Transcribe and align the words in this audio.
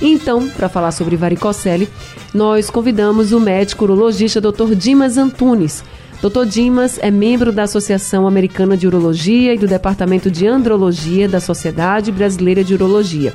Então, 0.00 0.48
para 0.48 0.68
falar 0.68 0.92
sobre 0.92 1.16
varicocele, 1.16 1.88
nós 2.32 2.70
convidamos 2.70 3.32
o 3.32 3.40
médico 3.40 3.84
urologista 3.84 4.40
Dr. 4.40 4.74
Dimas 4.74 5.18
Antunes. 5.18 5.84
Dr. 6.22 6.44
Dimas 6.46 6.98
é 7.00 7.10
membro 7.10 7.50
da 7.50 7.62
Associação 7.62 8.26
Americana 8.26 8.76
de 8.76 8.86
Urologia 8.86 9.54
e 9.54 9.58
do 9.58 9.66
Departamento 9.66 10.30
de 10.30 10.46
Andrologia 10.46 11.28
da 11.28 11.40
Sociedade 11.40 12.12
Brasileira 12.12 12.62
de 12.62 12.74
Urologia. 12.74 13.34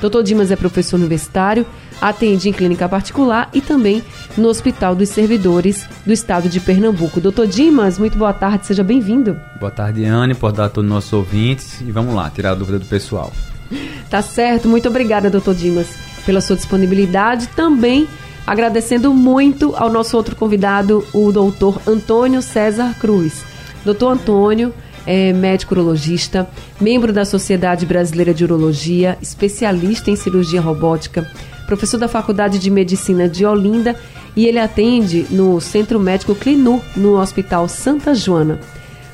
Dr. 0.00 0.22
Dimas 0.22 0.50
é 0.50 0.56
professor 0.56 0.96
universitário, 0.96 1.64
atende 2.00 2.48
em 2.48 2.52
clínica 2.52 2.86
particular 2.88 3.48
e 3.54 3.62
também 3.62 4.02
no 4.36 4.48
Hospital 4.48 4.94
dos 4.94 5.08
Servidores 5.08 5.88
do 6.04 6.12
Estado 6.12 6.48
de 6.48 6.60
Pernambuco. 6.60 7.20
Dr. 7.20 7.46
Dimas, 7.46 7.98
muito 7.98 8.18
boa 8.18 8.34
tarde, 8.34 8.66
seja 8.66 8.84
bem-vindo. 8.84 9.40
Boa 9.58 9.72
tarde, 9.72 10.04
Anne, 10.04 10.34
por 10.34 10.52
dar 10.52 10.66
a 10.66 10.68
todos 10.68 10.88
os 10.88 10.94
nossos 10.94 11.12
ouvintes 11.12 11.80
e 11.80 11.90
vamos 11.90 12.14
lá, 12.14 12.28
tirar 12.28 12.50
a 12.50 12.54
dúvida 12.54 12.78
do 12.78 12.86
pessoal. 12.86 13.32
Tá 14.08 14.22
certo, 14.22 14.68
muito 14.68 14.88
obrigada, 14.88 15.28
doutor 15.28 15.54
Dimas, 15.54 15.88
pela 16.24 16.40
sua 16.40 16.54
disponibilidade. 16.54 17.48
Também 17.48 18.06
agradecendo 18.46 19.12
muito 19.12 19.74
ao 19.76 19.90
nosso 19.90 20.16
outro 20.16 20.36
convidado, 20.36 21.04
o 21.12 21.32
doutor 21.32 21.82
Antônio 21.86 22.40
César 22.40 22.94
Cruz. 23.00 23.44
Doutor 23.84 24.12
Antônio 24.12 24.72
é 25.04 25.32
médico 25.32 25.74
urologista, 25.74 26.48
membro 26.80 27.12
da 27.12 27.24
Sociedade 27.24 27.84
Brasileira 27.84 28.32
de 28.32 28.44
Urologia, 28.44 29.18
especialista 29.20 30.10
em 30.10 30.16
cirurgia 30.16 30.60
robótica, 30.60 31.28
professor 31.66 31.98
da 31.98 32.08
Faculdade 32.08 32.58
de 32.58 32.70
Medicina 32.70 33.28
de 33.28 33.44
Olinda 33.44 33.96
e 34.36 34.46
ele 34.46 34.58
atende 34.58 35.26
no 35.30 35.60
Centro 35.60 35.98
Médico 35.98 36.34
Clinu, 36.34 36.80
no 36.96 37.20
Hospital 37.20 37.68
Santa 37.68 38.14
Joana. 38.14 38.60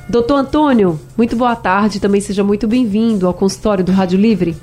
Doutor 0.07 0.35
Antônio, 0.35 0.99
muito 1.17 1.35
boa 1.35 1.55
tarde, 1.55 1.99
também 1.99 2.19
seja 2.19 2.43
muito 2.43 2.67
bem-vindo 2.67 3.25
ao 3.25 3.33
consultório 3.33 3.83
do 3.83 3.91
Rádio 3.91 4.19
Livre. 4.19 4.55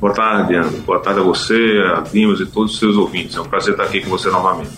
Boa 0.00 0.12
tarde, 0.12 0.54
Ana. 0.54 0.70
Boa 0.84 1.00
tarde 1.00 1.20
a 1.20 1.22
você, 1.22 1.80
a 1.96 2.00
Dimas 2.00 2.40
e 2.40 2.46
todos 2.46 2.74
os 2.74 2.78
seus 2.78 2.96
ouvintes. 2.96 3.36
É 3.36 3.40
um 3.40 3.44
prazer 3.44 3.72
estar 3.72 3.84
aqui 3.84 4.00
com 4.00 4.10
você 4.10 4.28
novamente. 4.28 4.72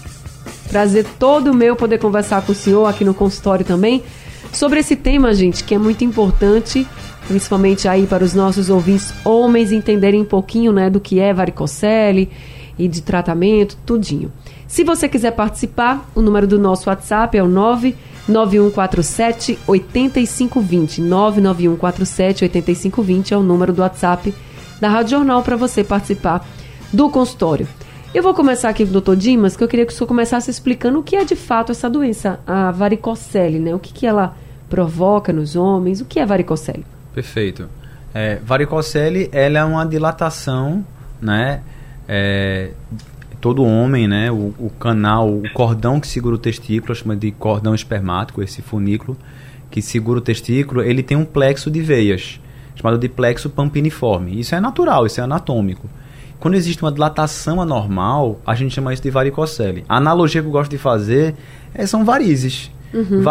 Prazer 0.68 1.06
todo 1.18 1.54
meu 1.54 1.74
poder 1.74 1.98
conversar 1.98 2.42
com 2.42 2.52
o 2.52 2.54
senhor 2.54 2.86
aqui 2.86 3.04
no 3.04 3.14
consultório 3.14 3.64
também 3.64 4.04
sobre 4.52 4.80
esse 4.80 4.94
tema, 4.94 5.34
gente, 5.34 5.64
que 5.64 5.74
é 5.74 5.78
muito 5.78 6.04
importante, 6.04 6.86
principalmente 7.26 7.88
aí 7.88 8.06
para 8.06 8.22
os 8.22 8.34
nossos 8.34 8.70
ouvintes 8.70 9.12
homens 9.24 9.72
entenderem 9.72 10.20
um 10.20 10.24
pouquinho, 10.24 10.72
né, 10.72 10.90
do 10.90 11.00
que 11.00 11.18
é 11.18 11.32
varicocele 11.32 12.30
e 12.78 12.86
de 12.86 13.00
tratamento, 13.00 13.76
tudinho. 13.86 14.30
Se 14.66 14.84
você 14.84 15.08
quiser 15.08 15.32
participar, 15.32 16.08
o 16.14 16.20
número 16.20 16.46
do 16.46 16.58
nosso 16.58 16.88
WhatsApp 16.88 17.36
é 17.36 17.42
o 17.42 17.48
99147 18.28 19.58
8520. 19.66 21.00
99147 21.00 22.44
8520 22.44 23.34
é 23.34 23.36
o 23.36 23.42
número 23.42 23.72
do 23.72 23.82
WhatsApp 23.82 24.34
da 24.80 24.88
Rádio 24.88 25.18
Jornal 25.18 25.42
para 25.42 25.56
você 25.56 25.82
participar 25.82 26.46
do 26.92 27.08
consultório. 27.10 27.66
Eu 28.14 28.22
vou 28.22 28.32
começar 28.32 28.68
aqui 28.68 28.84
com 28.84 28.90
o 28.90 28.92
doutor 28.92 29.16
Dimas, 29.16 29.56
que 29.56 29.62
eu 29.62 29.68
queria 29.68 29.84
que 29.84 29.92
o 29.92 29.94
senhor 29.94 30.08
começasse 30.08 30.50
explicando 30.50 30.98
o 30.98 31.02
que 31.02 31.16
é 31.16 31.24
de 31.24 31.36
fato 31.36 31.72
essa 31.72 31.90
doença, 31.90 32.40
a 32.46 32.70
varicocele, 32.70 33.58
né? 33.58 33.74
O 33.74 33.78
que, 33.78 33.92
que 33.92 34.06
ela 34.06 34.34
provoca 34.70 35.32
nos 35.32 35.54
homens, 35.54 36.00
o 36.00 36.04
que 36.04 36.18
é 36.18 36.26
varicocele? 36.26 36.84
Perfeito. 37.14 37.68
É, 38.14 38.36
varicocele, 38.36 39.28
ela 39.32 39.58
é 39.58 39.64
uma 39.64 39.84
dilatação, 39.84 40.84
né? 41.20 41.60
É, 42.08 42.70
todo 43.46 43.62
homem, 43.62 44.08
né? 44.08 44.28
O, 44.28 44.52
o, 44.58 44.72
canal, 44.76 45.28
o 45.28 45.48
cordão 45.52 46.00
que 46.00 46.08
segura 46.08 46.34
o 46.34 46.38
testículo, 46.38 46.96
chama 46.96 47.14
de 47.14 47.30
cordão 47.30 47.76
espermático, 47.76 48.42
esse 48.42 48.60
funículo 48.60 49.16
que 49.70 49.80
segura 49.80 50.18
o 50.18 50.20
testículo, 50.20 50.82
ele 50.82 51.00
tem 51.00 51.16
um 51.16 51.24
plexo 51.24 51.70
de 51.70 51.80
veias, 51.80 52.40
chamado 52.74 52.98
de 52.98 53.08
plexo 53.08 53.48
pampiniforme. 53.48 54.40
Isso 54.40 54.52
é 54.56 54.60
natural, 54.60 55.06
isso 55.06 55.20
é 55.20 55.22
anatômico. 55.22 55.88
Quando 56.40 56.54
existe 56.54 56.82
uma 56.82 56.90
dilatação 56.90 57.60
anormal, 57.60 58.40
a 58.44 58.52
gente 58.56 58.74
chama 58.74 58.92
isso 58.92 59.04
de 59.04 59.10
varicocele. 59.10 59.84
A 59.88 59.98
analogia 59.98 60.42
que 60.42 60.48
eu 60.48 60.52
gosto 60.52 60.72
de 60.72 60.78
fazer 60.78 61.36
é, 61.72 61.86
são 61.86 62.04
varizes. 62.04 62.72
Uhum. 62.96 63.22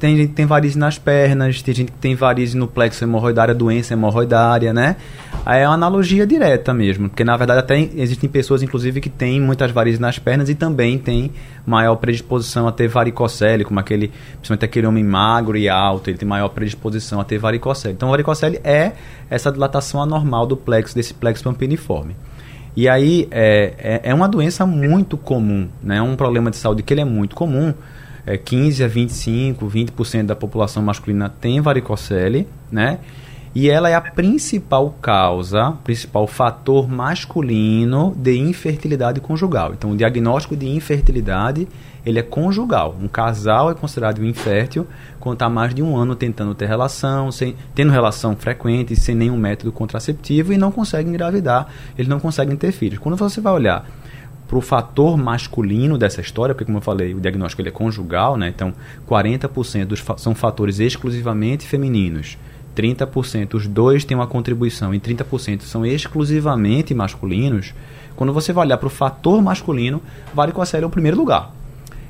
Tem 0.00 0.16
gente 0.16 0.28
que 0.28 0.34
tem 0.34 0.46
varizes 0.46 0.76
nas 0.76 0.98
pernas, 0.98 1.62
tem 1.62 1.72
gente 1.72 1.92
que 1.92 1.98
tem 1.98 2.16
varizes 2.16 2.54
no 2.54 2.66
plexo 2.66 3.04
hemorroidário, 3.04 3.54
doença 3.54 3.94
hemorroidária, 3.94 4.72
né? 4.72 4.96
Aí 5.44 5.62
é 5.62 5.68
uma 5.68 5.74
analogia 5.74 6.26
direta 6.26 6.74
mesmo, 6.74 7.08
porque 7.08 7.22
na 7.22 7.36
verdade 7.36 7.60
até 7.60 7.78
existem 7.78 8.28
pessoas, 8.28 8.64
inclusive, 8.64 9.00
que 9.00 9.08
têm 9.08 9.40
muitas 9.40 9.70
varizes 9.70 10.00
nas 10.00 10.18
pernas 10.18 10.48
e 10.48 10.56
também 10.56 10.98
têm 10.98 11.30
maior 11.64 11.94
predisposição 11.94 12.66
a 12.66 12.72
ter 12.72 12.88
varicocele, 12.88 13.64
como 13.64 13.78
aquele, 13.78 14.10
principalmente 14.38 14.64
aquele 14.64 14.88
homem 14.88 15.04
magro 15.04 15.56
e 15.56 15.68
alto, 15.68 16.10
ele 16.10 16.18
tem 16.18 16.28
maior 16.28 16.48
predisposição 16.48 17.20
a 17.20 17.24
ter 17.24 17.38
varicocele. 17.38 17.94
Então, 17.94 18.10
varicocele 18.10 18.60
é 18.64 18.92
essa 19.30 19.52
dilatação 19.52 20.02
anormal 20.02 20.46
do 20.46 20.56
plexo, 20.56 20.96
desse 20.96 21.14
plexo 21.14 21.44
pampiniforme. 21.44 22.16
E 22.76 22.88
aí 22.88 23.26
é, 23.30 23.72
é, 23.78 24.00
é, 24.10 24.14
uma 24.14 24.28
doença 24.28 24.66
muito 24.66 25.16
comum, 25.16 25.68
né? 25.82 25.96
É 25.96 26.02
um 26.02 26.14
problema 26.14 26.50
de 26.50 26.56
saúde 26.56 26.82
que 26.82 26.92
ele 26.92 27.00
é 27.00 27.06
muito 27.06 27.34
comum. 27.34 27.72
É, 28.26 28.36
15 28.36 28.82
a 28.82 28.88
25, 28.88 29.66
20% 29.66 30.26
da 30.26 30.34
população 30.34 30.82
masculina 30.82 31.28
tem 31.28 31.60
varicocele, 31.60 32.48
né? 32.70 32.98
E 33.54 33.70
ela 33.70 33.88
é 33.88 33.94
a 33.94 34.02
principal 34.02 34.90
causa, 35.00 35.72
principal 35.82 36.26
fator 36.26 36.86
masculino 36.86 38.14
de 38.14 38.36
infertilidade 38.36 39.18
conjugal. 39.18 39.72
Então, 39.72 39.92
o 39.92 39.96
diagnóstico 39.96 40.54
de 40.54 40.68
infertilidade 40.68 41.66
ele 42.04 42.18
é 42.18 42.22
conjugal. 42.22 42.94
Um 43.00 43.08
casal 43.08 43.70
é 43.70 43.74
considerado 43.74 44.24
infértil 44.24 44.86
quando 45.18 45.36
está 45.36 45.48
mais 45.48 45.74
de 45.74 45.82
um 45.82 45.96
ano 45.96 46.14
tentando 46.14 46.54
ter 46.54 46.66
relação, 46.66 47.32
sem, 47.32 47.56
tendo 47.74 47.90
relação 47.90 48.36
frequente, 48.36 48.94
sem 48.94 49.14
nenhum 49.14 49.38
método 49.38 49.72
contraceptivo 49.72 50.52
e 50.52 50.58
não 50.58 50.70
consegue 50.70 51.08
engravidar, 51.08 51.66
eles 51.96 52.08
não 52.08 52.20
conseguem 52.20 52.56
ter 52.56 52.72
filhos. 52.72 52.98
Quando 52.98 53.16
você 53.16 53.40
vai 53.40 53.54
olhar 53.54 53.86
para 54.46 54.58
o 54.58 54.60
fator 54.60 55.16
masculino 55.16 55.98
dessa 55.98 56.20
história, 56.20 56.54
porque 56.54 56.64
como 56.64 56.78
eu 56.78 56.82
falei, 56.82 57.14
o 57.14 57.20
diagnóstico 57.20 57.62
ele 57.62 57.68
é 57.68 57.72
conjugal, 57.72 58.36
né? 58.36 58.48
então 58.48 58.72
40% 59.08 59.86
dos 59.86 60.00
fa 60.00 60.16
são 60.16 60.34
fatores 60.34 60.78
exclusivamente 60.78 61.66
femininos. 61.66 62.38
30% 62.76 63.54
os 63.54 63.66
dois 63.66 64.04
têm 64.04 64.16
uma 64.16 64.26
contribuição 64.26 64.94
e 64.94 65.00
30% 65.00 65.62
são 65.62 65.84
exclusivamente 65.84 66.94
masculinos, 66.94 67.74
quando 68.14 68.32
você 68.32 68.52
vai 68.52 68.66
olhar 68.66 68.76
para 68.78 68.86
o 68.86 68.90
fator 68.90 69.42
masculino, 69.42 70.02
varicocele 70.34 70.84
é 70.84 70.86
o 70.86 70.90
primeiro 70.90 71.16
lugar 71.16 71.52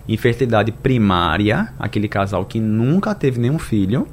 infertilidade 0.09 0.73
primária, 0.73 1.73
aquele 1.79 2.09
casal 2.09 2.45
que 2.45 2.61
nunca 2.61 3.15
teve 3.15 3.41
nenhum 3.41 3.59
filho, 3.59 4.07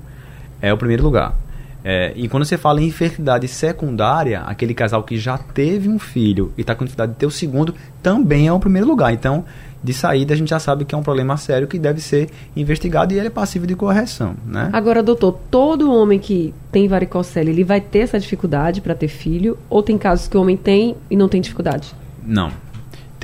é 0.61 0.73
o 0.73 0.77
primeiro 0.77 1.03
lugar. 1.03 1.35
É, 1.83 2.13
e 2.15 2.29
quando 2.29 2.45
você 2.45 2.57
fala 2.57 2.81
em 2.81 2.87
infertilidade 2.87 3.47
secundária, 3.47 4.41
aquele 4.41 4.73
casal 4.73 5.03
que 5.03 5.17
já 5.17 5.37
teve 5.37 5.89
um 5.89 5.99
filho 5.99 6.53
e 6.57 6.61
está 6.61 6.73
com 6.73 6.85
dificuldade 6.85 7.11
de 7.13 7.17
ter 7.17 7.25
o 7.25 7.31
segundo, 7.31 7.75
também 8.01 8.47
é 8.47 8.53
o 8.53 8.59
primeiro 8.59 8.87
lugar. 8.87 9.11
Então, 9.13 9.43
de 9.83 9.93
saída, 9.93 10.33
a 10.33 10.37
gente 10.37 10.49
já 10.49 10.59
sabe 10.59 10.85
que 10.85 10.95
é 10.95 10.97
um 10.97 11.03
problema 11.03 11.35
sério 11.35 11.67
que 11.67 11.77
deve 11.77 11.99
ser 11.99 12.29
investigado 12.55 13.13
e 13.13 13.17
ele 13.17 13.27
é 13.27 13.29
passível 13.29 13.67
de 13.67 13.75
correção. 13.75 14.35
Né? 14.45 14.69
Agora, 14.71 15.03
doutor, 15.03 15.37
todo 15.51 15.91
homem 15.91 16.19
que 16.19 16.53
tem 16.71 16.87
varicocele, 16.87 17.51
ele 17.51 17.65
vai 17.65 17.81
ter 17.81 17.99
essa 17.99 18.17
dificuldade 18.17 18.79
para 18.79 18.95
ter 18.95 19.09
filho? 19.09 19.57
Ou 19.69 19.83
tem 19.83 19.97
casos 19.97 20.29
que 20.29 20.37
o 20.37 20.41
homem 20.41 20.55
tem 20.55 20.95
e 21.11 21.17
não 21.17 21.27
tem 21.27 21.41
dificuldade? 21.41 21.93
Não 22.25 22.49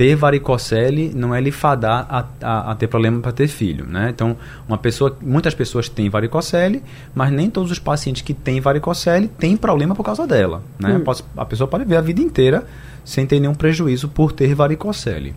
ter 0.00 0.16
varicocele 0.16 1.12
não 1.14 1.34
é 1.34 1.42
lhe 1.42 1.52
fadar 1.52 2.06
a, 2.08 2.24
a, 2.40 2.72
a 2.72 2.74
ter 2.74 2.86
problema 2.86 3.20
para 3.20 3.32
ter 3.32 3.48
filho, 3.48 3.84
né? 3.84 4.08
Então, 4.08 4.34
uma 4.66 4.78
pessoa, 4.78 5.14
muitas 5.20 5.52
pessoas 5.52 5.90
têm 5.90 6.08
varicocele, 6.08 6.82
mas 7.14 7.30
nem 7.30 7.50
todos 7.50 7.70
os 7.70 7.78
pacientes 7.78 8.22
que 8.22 8.32
têm 8.32 8.62
varicocele 8.62 9.28
têm 9.28 9.58
problema 9.58 9.94
por 9.94 10.02
causa 10.02 10.26
dela, 10.26 10.62
né? 10.78 10.96
Hum. 10.96 11.12
A 11.36 11.44
pessoa 11.44 11.68
pode 11.68 11.84
ver 11.84 11.96
a 11.96 12.00
vida 12.00 12.22
inteira 12.22 12.64
sem 13.04 13.26
ter 13.26 13.40
nenhum 13.40 13.54
prejuízo 13.54 14.08
por 14.08 14.32
ter 14.32 14.54
varicocele. 14.54 15.34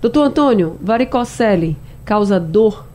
Doutor 0.00 0.22
Antônio, 0.22 0.78
varicocele 0.80 1.76
causa 2.02 2.40
dor 2.40 2.86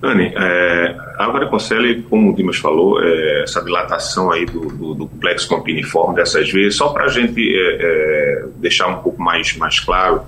Dani, 0.00 0.32
é, 0.36 0.96
a 1.18 1.28
varicocele, 1.28 2.02
como 2.02 2.30
o 2.30 2.34
Dimas 2.34 2.56
falou, 2.56 3.02
é, 3.02 3.42
essa 3.42 3.62
dilatação 3.62 4.30
aí 4.30 4.46
do, 4.46 4.60
do, 4.60 4.94
do 4.94 5.08
complexo 5.08 5.48
campiniforme 5.48 6.14
dessas 6.14 6.50
veias, 6.50 6.76
só 6.76 6.90
para 6.90 7.04
a 7.04 7.08
gente 7.08 7.40
é, 7.40 7.76
é, 7.80 8.44
deixar 8.56 8.86
um 8.86 9.02
pouco 9.02 9.20
mais, 9.20 9.56
mais 9.56 9.80
claro, 9.80 10.22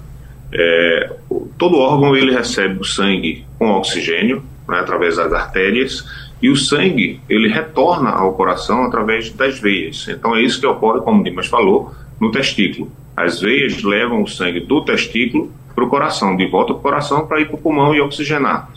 é, 0.53 1.11
todo 1.57 1.79
órgão 1.79 2.17
ele 2.17 2.33
recebe 2.33 2.81
o 2.81 2.85
sangue 2.85 3.45
com 3.59 3.71
oxigênio, 3.71 4.43
né, 4.69 4.79
através 4.81 5.17
das 5.17 5.33
artérias, 5.33 6.05
e 6.43 6.49
o 6.49 6.57
sangue 6.57 7.21
ele 7.29 7.49
retorna 7.49 8.11
ao 8.11 8.35
coração 8.35 8.85
através 8.85 9.31
das 9.31 9.61
veias. 9.61 10.09
Então 10.09 10.35
é 10.35 10.43
isso 10.43 10.59
que 10.59 10.67
ocorre, 10.67 11.01
como 11.01 11.21
o 11.21 11.25
Dimas 11.25 11.47
falou, 11.47 11.95
no 12.21 12.33
testículo. 12.33 12.91
As 13.17 13.41
veias 13.41 13.83
levam 13.83 14.23
o 14.23 14.27
sangue 14.27 14.61
do 14.61 14.85
testículo 14.85 15.53
para 15.75 15.85
o 15.85 15.89
coração, 15.89 16.37
de 16.37 16.47
volta 16.47 16.73
para 16.73 16.79
o 16.79 16.83
coração 16.83 17.27
para 17.27 17.41
ir 17.41 17.47
para 17.47 17.57
o 17.57 17.59
pulmão 17.59 17.95
e 17.95 18.01
oxigenar. 18.01 18.71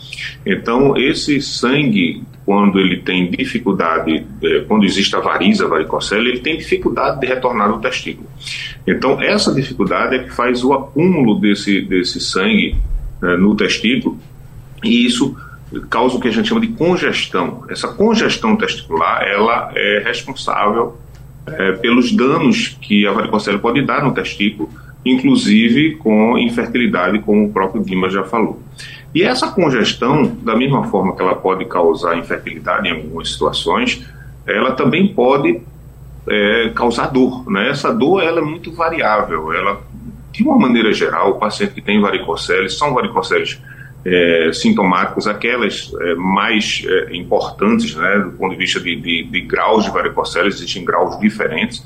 Então, 0.46 0.96
esse 0.96 1.40
sangue, 1.40 2.22
quando 2.44 2.78
ele 2.78 2.98
tem 2.98 3.30
dificuldade, 3.30 4.26
é, 4.42 4.60
quando 4.60 4.84
existe 4.84 5.14
a 5.16 5.20
variza 5.20 5.66
varicocele, 5.66 6.30
ele 6.30 6.40
tem 6.40 6.56
dificuldade 6.56 7.20
de 7.20 7.26
retornar 7.26 7.70
ao 7.70 7.80
testículo. 7.80 8.28
Então, 8.86 9.20
essa 9.20 9.52
dificuldade 9.52 10.16
é 10.16 10.18
que 10.20 10.30
faz 10.30 10.62
o 10.62 10.72
acúmulo 10.72 11.40
desse, 11.40 11.80
desse 11.82 12.20
sangue 12.20 12.76
é, 13.22 13.36
no 13.36 13.54
testículo 13.56 14.18
e 14.82 15.06
isso 15.06 15.36
causa 15.90 16.16
o 16.16 16.20
que 16.20 16.28
a 16.28 16.30
gente 16.30 16.48
chama 16.48 16.60
de 16.60 16.68
congestão. 16.68 17.64
Essa 17.68 17.88
congestão 17.88 18.56
testicular, 18.56 19.22
ela 19.22 19.72
é 19.74 20.02
responsável 20.04 20.96
é, 21.46 21.72
pelos 21.72 22.12
danos 22.12 22.76
que 22.80 23.06
a 23.06 23.12
varicocele 23.12 23.58
pode 23.58 23.82
dar 23.82 24.04
no 24.04 24.12
testículo, 24.12 24.68
inclusive 25.04 25.96
com 25.96 26.38
infertilidade, 26.38 27.18
como 27.20 27.44
o 27.44 27.52
próprio 27.52 27.82
Guima 27.82 28.08
já 28.08 28.24
falou. 28.24 28.60
E 29.14 29.22
essa 29.22 29.50
congestão, 29.50 30.24
da 30.42 30.56
mesma 30.56 30.84
forma 30.84 31.14
que 31.14 31.22
ela 31.22 31.36
pode 31.36 31.64
causar 31.66 32.18
infertilidade 32.18 32.88
em 32.88 32.92
algumas 32.92 33.32
situações, 33.32 34.04
ela 34.46 34.72
também 34.72 35.08
pode 35.08 35.60
é, 36.28 36.70
causar 36.74 37.06
dor. 37.06 37.48
Né? 37.50 37.68
Essa 37.68 37.92
dor 37.92 38.22
ela 38.22 38.40
é 38.40 38.44
muito 38.44 38.72
variável. 38.72 39.52
Ela, 39.52 39.80
de 40.32 40.42
uma 40.42 40.58
maneira 40.58 40.92
geral, 40.92 41.30
o 41.30 41.38
paciente 41.38 41.74
que 41.74 41.80
tem 41.80 42.00
varicoceles 42.00 42.76
são 42.76 42.92
varicoceles 42.92 43.60
é, 44.04 44.50
sintomáticos, 44.52 45.26
aquelas 45.26 45.92
é, 46.00 46.14
mais 46.14 46.84
é, 46.86 47.16
importantes, 47.16 47.94
né, 47.94 48.18
do 48.18 48.32
ponto 48.32 48.50
de 48.50 48.58
vista 48.58 48.78
de, 48.78 48.96
de, 48.96 49.24
de 49.24 49.40
graus 49.40 49.84
de 49.84 49.90
varicocele, 49.90 50.48
existem 50.48 50.84
graus 50.84 51.18
diferentes. 51.18 51.82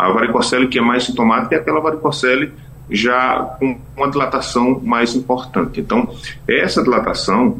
A 0.00 0.08
varicocele 0.12 0.66
que 0.66 0.78
é 0.78 0.82
mais 0.82 1.04
sintomática 1.04 1.54
é 1.54 1.58
aquela 1.58 1.78
varicocele 1.78 2.52
já 2.90 3.56
com 3.58 3.78
uma 3.94 4.10
dilatação 4.10 4.80
mais 4.82 5.14
importante. 5.14 5.78
Então, 5.78 6.08
essa 6.48 6.82
dilatação 6.82 7.58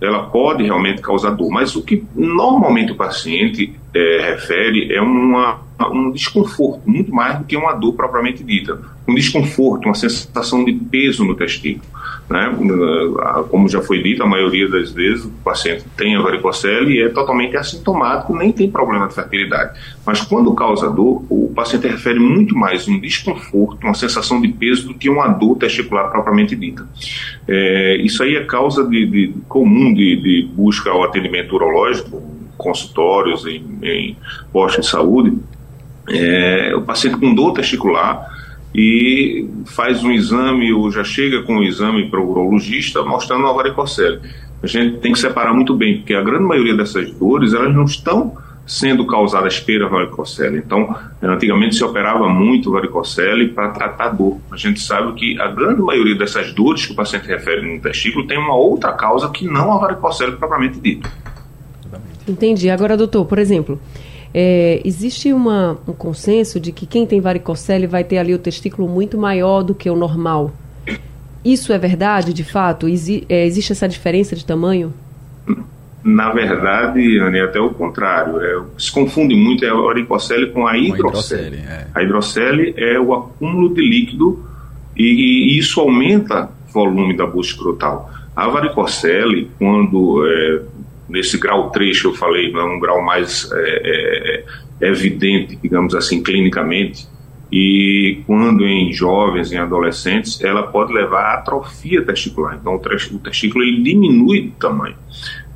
ela 0.00 0.24
pode 0.24 0.64
realmente 0.64 1.02
causar 1.02 1.30
dor, 1.32 1.50
mas 1.50 1.76
o 1.76 1.82
que 1.82 2.02
normalmente 2.14 2.92
o 2.92 2.96
paciente 2.96 3.74
é, 3.94 4.30
refere 4.30 4.92
é 4.92 5.00
uma, 5.02 5.60
um 5.92 6.10
desconforto, 6.10 6.80
muito 6.86 7.14
mais 7.14 7.38
do 7.38 7.44
que 7.44 7.56
uma 7.56 7.74
dor 7.74 7.92
propriamente 7.92 8.42
dita. 8.42 8.80
Um 9.06 9.14
desconforto, 9.14 9.84
uma 9.84 9.94
sensação 9.94 10.64
de 10.64 10.72
peso 10.72 11.24
no 11.24 11.34
testículo. 11.34 11.86
Né? 12.28 12.50
Como 13.50 13.68
já 13.68 13.82
foi 13.82 14.02
dito, 14.02 14.22
a 14.22 14.26
maioria 14.26 14.68
das 14.68 14.90
vezes 14.90 15.24
o 15.24 15.30
paciente 15.44 15.84
tem 15.96 16.16
a 16.16 16.22
varicocele 16.22 16.94
e 16.94 17.02
é 17.02 17.08
totalmente 17.08 17.56
assintomático, 17.56 18.34
nem 18.34 18.50
tem 18.50 18.70
problema 18.70 19.06
de 19.06 19.14
fertilidade. 19.14 19.78
Mas 20.06 20.22
quando 20.22 20.54
causa 20.54 20.90
dor, 20.90 21.24
o 21.28 21.52
paciente 21.54 21.86
refere 21.86 22.18
muito 22.18 22.56
mais 22.56 22.88
um 22.88 22.98
desconforto, 22.98 23.84
uma 23.84 23.94
sensação 23.94 24.40
de 24.40 24.48
peso 24.48 24.88
do 24.88 24.94
que 24.94 25.10
uma 25.10 25.28
dor 25.28 25.56
testicular 25.56 26.10
propriamente 26.10 26.56
dita. 26.56 26.88
É, 27.46 27.96
isso 27.96 28.22
aí 28.22 28.36
é 28.36 28.44
causa 28.44 28.86
de, 28.88 29.04
de 29.04 29.34
comum 29.48 29.92
de, 29.92 30.16
de, 30.16 30.48
busca 30.54 30.90
ao 30.90 31.04
atendimento 31.04 31.54
urológico, 31.54 32.22
consultórios, 32.56 33.44
em, 33.46 33.62
em 33.82 34.16
postos 34.52 34.86
de 34.86 34.90
saúde. 34.90 35.38
É, 36.08 36.72
o 36.74 36.82
paciente 36.82 37.16
com 37.18 37.34
dor 37.34 37.52
testicular 37.52 38.31
e 38.74 39.46
faz 39.66 40.02
um 40.02 40.10
exame 40.10 40.72
ou 40.72 40.90
já 40.90 41.04
chega 41.04 41.42
com 41.42 41.56
um 41.56 41.62
exame 41.62 42.08
para 42.08 42.20
o 42.20 42.30
urologista 42.30 43.02
mostrando 43.02 43.42
uma 43.42 43.54
varicocele. 43.54 44.20
A 44.62 44.66
gente 44.66 44.98
tem 44.98 45.12
que 45.12 45.18
separar 45.18 45.52
muito 45.52 45.74
bem, 45.74 45.98
porque 45.98 46.14
a 46.14 46.22
grande 46.22 46.44
maioria 46.44 46.76
dessas 46.76 47.10
dores 47.12 47.52
elas 47.52 47.74
não 47.74 47.84
estão 47.84 48.36
sendo 48.64 49.04
causadas 49.06 49.58
pela 49.58 49.88
varicocele. 49.88 50.58
Então, 50.58 50.94
antigamente 51.20 51.74
se 51.74 51.84
operava 51.84 52.28
muito 52.28 52.70
varicocele 52.70 53.48
para 53.48 53.70
tratar 53.70 54.10
dor. 54.10 54.38
A 54.50 54.56
gente 54.56 54.80
sabe 54.80 55.12
que 55.14 55.40
a 55.40 55.48
grande 55.48 55.82
maioria 55.82 56.14
dessas 56.14 56.52
dores 56.54 56.86
que 56.86 56.92
o 56.92 56.96
paciente 56.96 57.26
refere 57.26 57.60
no 57.62 57.80
testículo 57.80 58.26
tem 58.26 58.38
uma 58.38 58.54
outra 58.54 58.92
causa 58.92 59.28
que 59.30 59.46
não 59.46 59.72
a 59.72 59.78
varicocele 59.78 60.32
propriamente 60.32 60.78
dita. 60.78 61.10
Entendi. 62.26 62.70
Agora, 62.70 62.96
doutor, 62.96 63.24
por 63.26 63.38
exemplo, 63.38 63.80
é, 64.34 64.80
existe 64.84 65.32
uma, 65.32 65.78
um 65.86 65.92
consenso 65.92 66.58
de 66.58 66.72
que 66.72 66.86
quem 66.86 67.06
tem 67.06 67.20
varicocele 67.20 67.86
vai 67.86 68.02
ter 68.02 68.18
ali 68.18 68.34
o 68.34 68.38
testículo 68.38 68.88
muito 68.88 69.18
maior 69.18 69.62
do 69.62 69.74
que 69.74 69.90
o 69.90 69.96
normal. 69.96 70.52
Isso 71.44 71.72
é 71.72 71.78
verdade, 71.78 72.32
de 72.32 72.44
fato? 72.44 72.88
Exi 72.88 73.26
é, 73.28 73.44
existe 73.44 73.72
essa 73.72 73.88
diferença 73.88 74.36
de 74.36 74.44
tamanho? 74.44 74.92
Na 76.04 76.32
verdade, 76.32 77.18
Anne, 77.18 77.38
é 77.38 77.42
até 77.42 77.60
o 77.60 77.70
contrário. 77.70 78.40
É, 78.40 78.62
se 78.78 78.90
confunde 78.90 79.34
muito 79.34 79.64
a 79.66 79.74
varicocele 79.74 80.46
com 80.46 80.66
a 80.66 80.76
hidrocele. 80.76 81.58
É. 81.58 81.86
A 81.94 82.02
hidrocele 82.02 82.74
é 82.76 82.98
o 82.98 83.12
acúmulo 83.14 83.72
de 83.72 83.80
líquido 83.80 84.44
e, 84.96 85.54
e 85.54 85.58
isso 85.58 85.80
aumenta 85.80 86.50
o 86.68 86.72
volume 86.72 87.16
da 87.16 87.26
bolsa 87.26 87.50
escrotal. 87.50 88.10
A 88.34 88.48
varicocele, 88.48 89.50
quando 89.58 90.26
é, 90.26 90.62
nesse 91.12 91.38
grau 91.38 91.70
3 91.70 92.00
que 92.00 92.06
eu 92.06 92.14
falei, 92.14 92.50
é 92.50 92.64
um 92.64 92.80
grau 92.80 93.02
mais 93.02 93.48
é, 93.52 94.44
é, 94.80 94.88
evidente, 94.88 95.58
digamos 95.62 95.94
assim, 95.94 96.22
clinicamente, 96.22 97.06
e 97.52 98.22
quando 98.26 98.66
em 98.66 98.90
jovens, 98.94 99.52
em 99.52 99.58
adolescentes, 99.58 100.40
ela 100.42 100.62
pode 100.62 100.90
levar 100.90 101.20
à 101.20 101.34
atrofia 101.34 102.02
testicular. 102.02 102.56
Então, 102.58 102.76
o 102.76 103.18
testículo 103.18 103.62
ele 103.62 103.82
diminui 103.82 104.40
de 104.40 104.50
tamanho, 104.52 104.96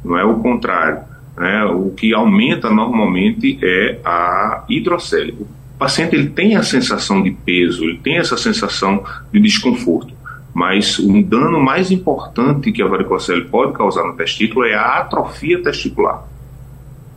não 0.04 0.18
é 0.18 0.24
o 0.24 0.34
contrário. 0.40 1.00
Né? 1.34 1.64
O 1.64 1.90
que 1.90 2.12
aumenta 2.12 2.70
normalmente 2.70 3.58
é 3.62 3.98
a 4.04 4.64
hidrocele. 4.68 5.32
O 5.40 5.78
paciente 5.78 6.14
ele 6.14 6.28
tem 6.28 6.54
a 6.56 6.62
sensação 6.62 7.22
de 7.22 7.30
peso, 7.30 7.84
ele 7.84 7.98
tem 7.98 8.18
essa 8.18 8.36
sensação 8.36 9.02
de 9.32 9.40
desconforto. 9.40 10.15
Mas 10.56 10.98
um 10.98 11.20
dano 11.20 11.60
mais 11.60 11.90
importante 11.90 12.72
que 12.72 12.80
a 12.80 12.86
varicocele 12.86 13.44
pode 13.44 13.74
causar 13.74 14.04
no 14.04 14.16
testículo 14.16 14.64
é 14.64 14.72
a 14.72 15.00
atrofia 15.00 15.62
testicular. 15.62 16.26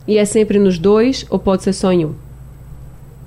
E 0.06 0.18
é 0.18 0.26
sempre 0.26 0.58
nos 0.58 0.78
dois 0.78 1.24
ou 1.30 1.38
pode 1.38 1.62
ser 1.62 1.72
só 1.72 1.90
em 1.90 2.04
um? 2.04 2.14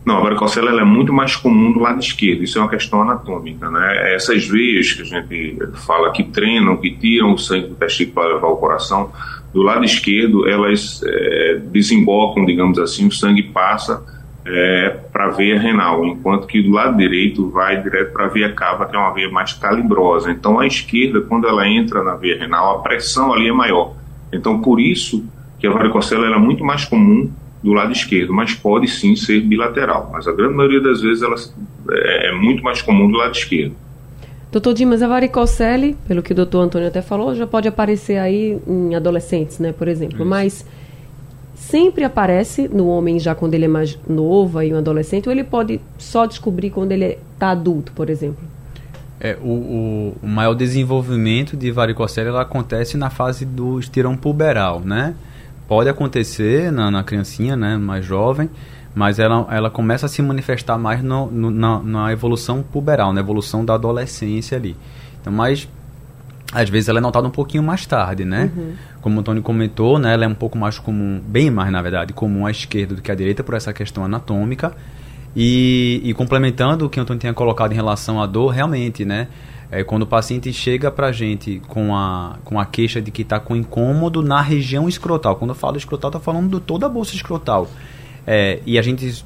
Não, 0.05 0.17
a 0.17 0.21
varicocele 0.21 0.67
é 0.67 0.83
muito 0.83 1.11
mais 1.11 1.35
comum 1.35 1.71
do 1.71 1.79
lado 1.79 1.99
esquerdo, 1.99 2.43
isso 2.43 2.59
é 2.59 2.61
uma 2.61 2.69
questão 2.69 3.01
anatômica. 3.01 3.71
Né? 3.71 4.13
Essas 4.13 4.45
veias 4.45 4.93
que 4.93 5.01
a 5.01 5.05
gente 5.05 5.57
fala 5.77 6.11
que 6.11 6.23
treinam, 6.25 6.77
que 6.77 6.91
tiram 6.91 7.33
o 7.33 7.37
sangue 7.39 7.69
do 7.69 7.75
testículo 7.75 8.13
para 8.13 8.35
levar 8.35 8.47
ao 8.49 8.57
coração, 8.57 9.11
do 9.51 9.63
lado 9.63 9.83
esquerdo 9.83 10.47
elas 10.47 11.01
é, 11.03 11.59
desembocam, 11.71 12.45
digamos 12.45 12.77
assim, 12.77 13.07
o 13.07 13.11
sangue 13.11 13.41
passa 13.41 14.05
é, 14.45 14.89
para 15.11 15.25
a 15.25 15.29
veia 15.29 15.59
renal, 15.59 16.05
enquanto 16.05 16.47
que 16.47 16.61
do 16.61 16.71
lado 16.71 16.97
direito 16.97 17.49
vai 17.49 17.81
direto 17.81 18.11
para 18.11 18.25
a 18.25 18.29
veia 18.29 18.51
cava, 18.51 18.85
que 18.85 18.95
é 18.95 18.99
uma 18.99 19.13
veia 19.13 19.29
mais 19.29 19.53
calibrosa. 19.53 20.31
Então, 20.31 20.59
a 20.59 20.67
esquerda, 20.67 21.21
quando 21.21 21.47
ela 21.47 21.67
entra 21.67 22.03
na 22.03 22.15
veia 22.15 22.37
renal, 22.37 22.77
a 22.77 22.81
pressão 22.81 23.33
ali 23.33 23.47
é 23.47 23.53
maior. 23.53 23.93
Então, 24.31 24.61
por 24.61 24.79
isso 24.79 25.25
que 25.59 25.67
a 25.67 25.71
varicocele 25.71 26.23
é 26.25 26.37
muito 26.37 26.63
mais 26.63 26.83
comum 26.83 27.31
do 27.63 27.71
lado 27.71 27.93
esquerdo, 27.93 28.33
mas 28.33 28.53
pode 28.53 28.87
sim 28.89 29.15
ser 29.15 29.39
bilateral. 29.39 30.09
Mas 30.11 30.27
a 30.27 30.33
grande 30.33 30.55
maioria 30.55 30.81
das 30.81 31.01
vezes 31.01 31.23
ela 31.23 31.35
é, 31.91 32.29
é 32.29 32.31
muito 32.33 32.61
mais 32.61 32.81
comum 32.81 33.09
do 33.09 33.17
lado 33.17 33.33
esquerdo. 33.33 33.73
Doutor 34.51 34.73
Dimas, 34.73 35.01
a 35.01 35.07
varicocele, 35.07 35.95
pelo 36.07 36.21
que 36.21 36.33
o 36.33 36.35
doutor 36.35 36.59
Antônio 36.59 36.87
até 36.87 37.01
falou, 37.01 37.33
já 37.33 37.47
pode 37.47 37.67
aparecer 37.67 38.17
aí 38.17 38.59
em 38.67 38.93
adolescentes, 38.93 39.57
né, 39.57 39.71
por 39.71 39.87
exemplo. 39.87 40.17
Isso. 40.17 40.25
Mas 40.25 40.65
sempre 41.53 42.03
aparece 42.03 42.67
no 42.67 42.87
homem 42.87 43.19
já 43.19 43.35
quando 43.35 43.53
ele 43.53 43.65
é 43.65 43.67
mais 43.67 43.97
novo 44.07 44.61
e 44.61 44.73
um 44.73 44.77
adolescente, 44.77 45.27
ou 45.27 45.31
ele 45.31 45.43
pode 45.43 45.79
só 45.97 46.25
descobrir 46.25 46.69
quando 46.69 46.91
ele 46.91 47.17
está 47.33 47.51
adulto, 47.51 47.91
por 47.91 48.09
exemplo? 48.09 48.43
É, 49.19 49.37
o, 49.41 50.13
o, 50.21 50.27
maior 50.27 50.53
desenvolvimento 50.53 51.55
de 51.55 51.71
varicocele 51.71 52.29
acontece 52.29 52.97
na 52.97 53.09
fase 53.09 53.45
do 53.45 53.79
estirão 53.79 54.17
puberal, 54.17 54.81
né? 54.81 55.15
Pode 55.67 55.87
acontecer 55.87 56.71
na, 56.71 56.91
na 56.91 57.03
criancinha, 57.03 57.55
né, 57.55 57.77
mais 57.77 58.03
jovem, 58.03 58.49
mas 58.93 59.19
ela, 59.19 59.47
ela 59.49 59.69
começa 59.69 60.07
a 60.07 60.09
se 60.09 60.21
manifestar 60.21 60.77
mais 60.77 61.01
no, 61.01 61.31
no, 61.31 61.49
na, 61.49 61.79
na 61.79 62.11
evolução 62.11 62.61
puberal, 62.61 63.13
na 63.13 63.21
evolução 63.21 63.63
da 63.63 63.75
adolescência 63.75 64.57
ali. 64.57 64.75
Então, 65.21 65.31
mas 65.31 65.69
às 66.53 66.69
vezes 66.69 66.87
ela 66.87 66.99
é 66.99 67.01
notada 67.01 67.27
um 67.27 67.31
pouquinho 67.31 67.63
mais 67.63 67.85
tarde, 67.85 68.23
né? 68.23 68.51
Uhum. 68.55 68.73
Como 69.01 69.17
o 69.17 69.19
Antônio 69.19 69.41
comentou, 69.41 69.97
né, 69.97 70.13
ela 70.13 70.25
é 70.25 70.27
um 70.27 70.35
pouco 70.35 70.57
mais 70.57 70.77
comum, 70.77 71.19
bem 71.25 71.49
mais 71.49 71.71
na 71.71 71.81
verdade, 71.81 72.13
comum 72.13 72.45
à 72.45 72.51
esquerda 72.51 72.95
do 72.95 73.01
que 73.01 73.11
à 73.11 73.15
direita 73.15 73.43
por 73.43 73.55
essa 73.55 73.73
questão 73.73 74.05
anatômica. 74.05 74.73
E, 75.35 75.99
e 76.03 76.13
complementando 76.13 76.85
o 76.85 76.89
que 76.89 76.99
o 76.99 77.01
Antônio 77.01 77.19
tinha 77.19 77.33
colocado 77.33 77.71
em 77.71 77.75
relação 77.75 78.21
à 78.21 78.27
dor, 78.27 78.49
realmente, 78.49 79.03
né? 79.03 79.27
É, 79.71 79.83
quando 79.83 80.03
o 80.03 80.05
paciente 80.05 80.53
chega 80.53 80.91
pra 80.91 81.11
gente 81.11 81.59
com 81.67 81.95
a, 81.95 82.37
com 82.43 82.59
a 82.59 82.65
queixa 82.65 83.01
de 83.01 83.09
que 83.09 83.23
está 83.23 83.39
com 83.39 83.55
incômodo 83.55 84.21
na 84.21 84.39
região 84.39 84.87
escrotal. 84.87 85.35
Quando 85.35 85.49
eu 85.49 85.55
falo 85.55 85.77
escrotal, 85.77 86.09
estou 86.09 86.21
falando 86.21 86.59
de 86.59 86.63
toda 86.63 86.85
a 86.85 86.89
bolsa 86.89 87.15
escrotal. 87.15 87.67
É, 88.27 88.59
e 88.67 88.77
a 88.77 88.83
gente 88.83 89.25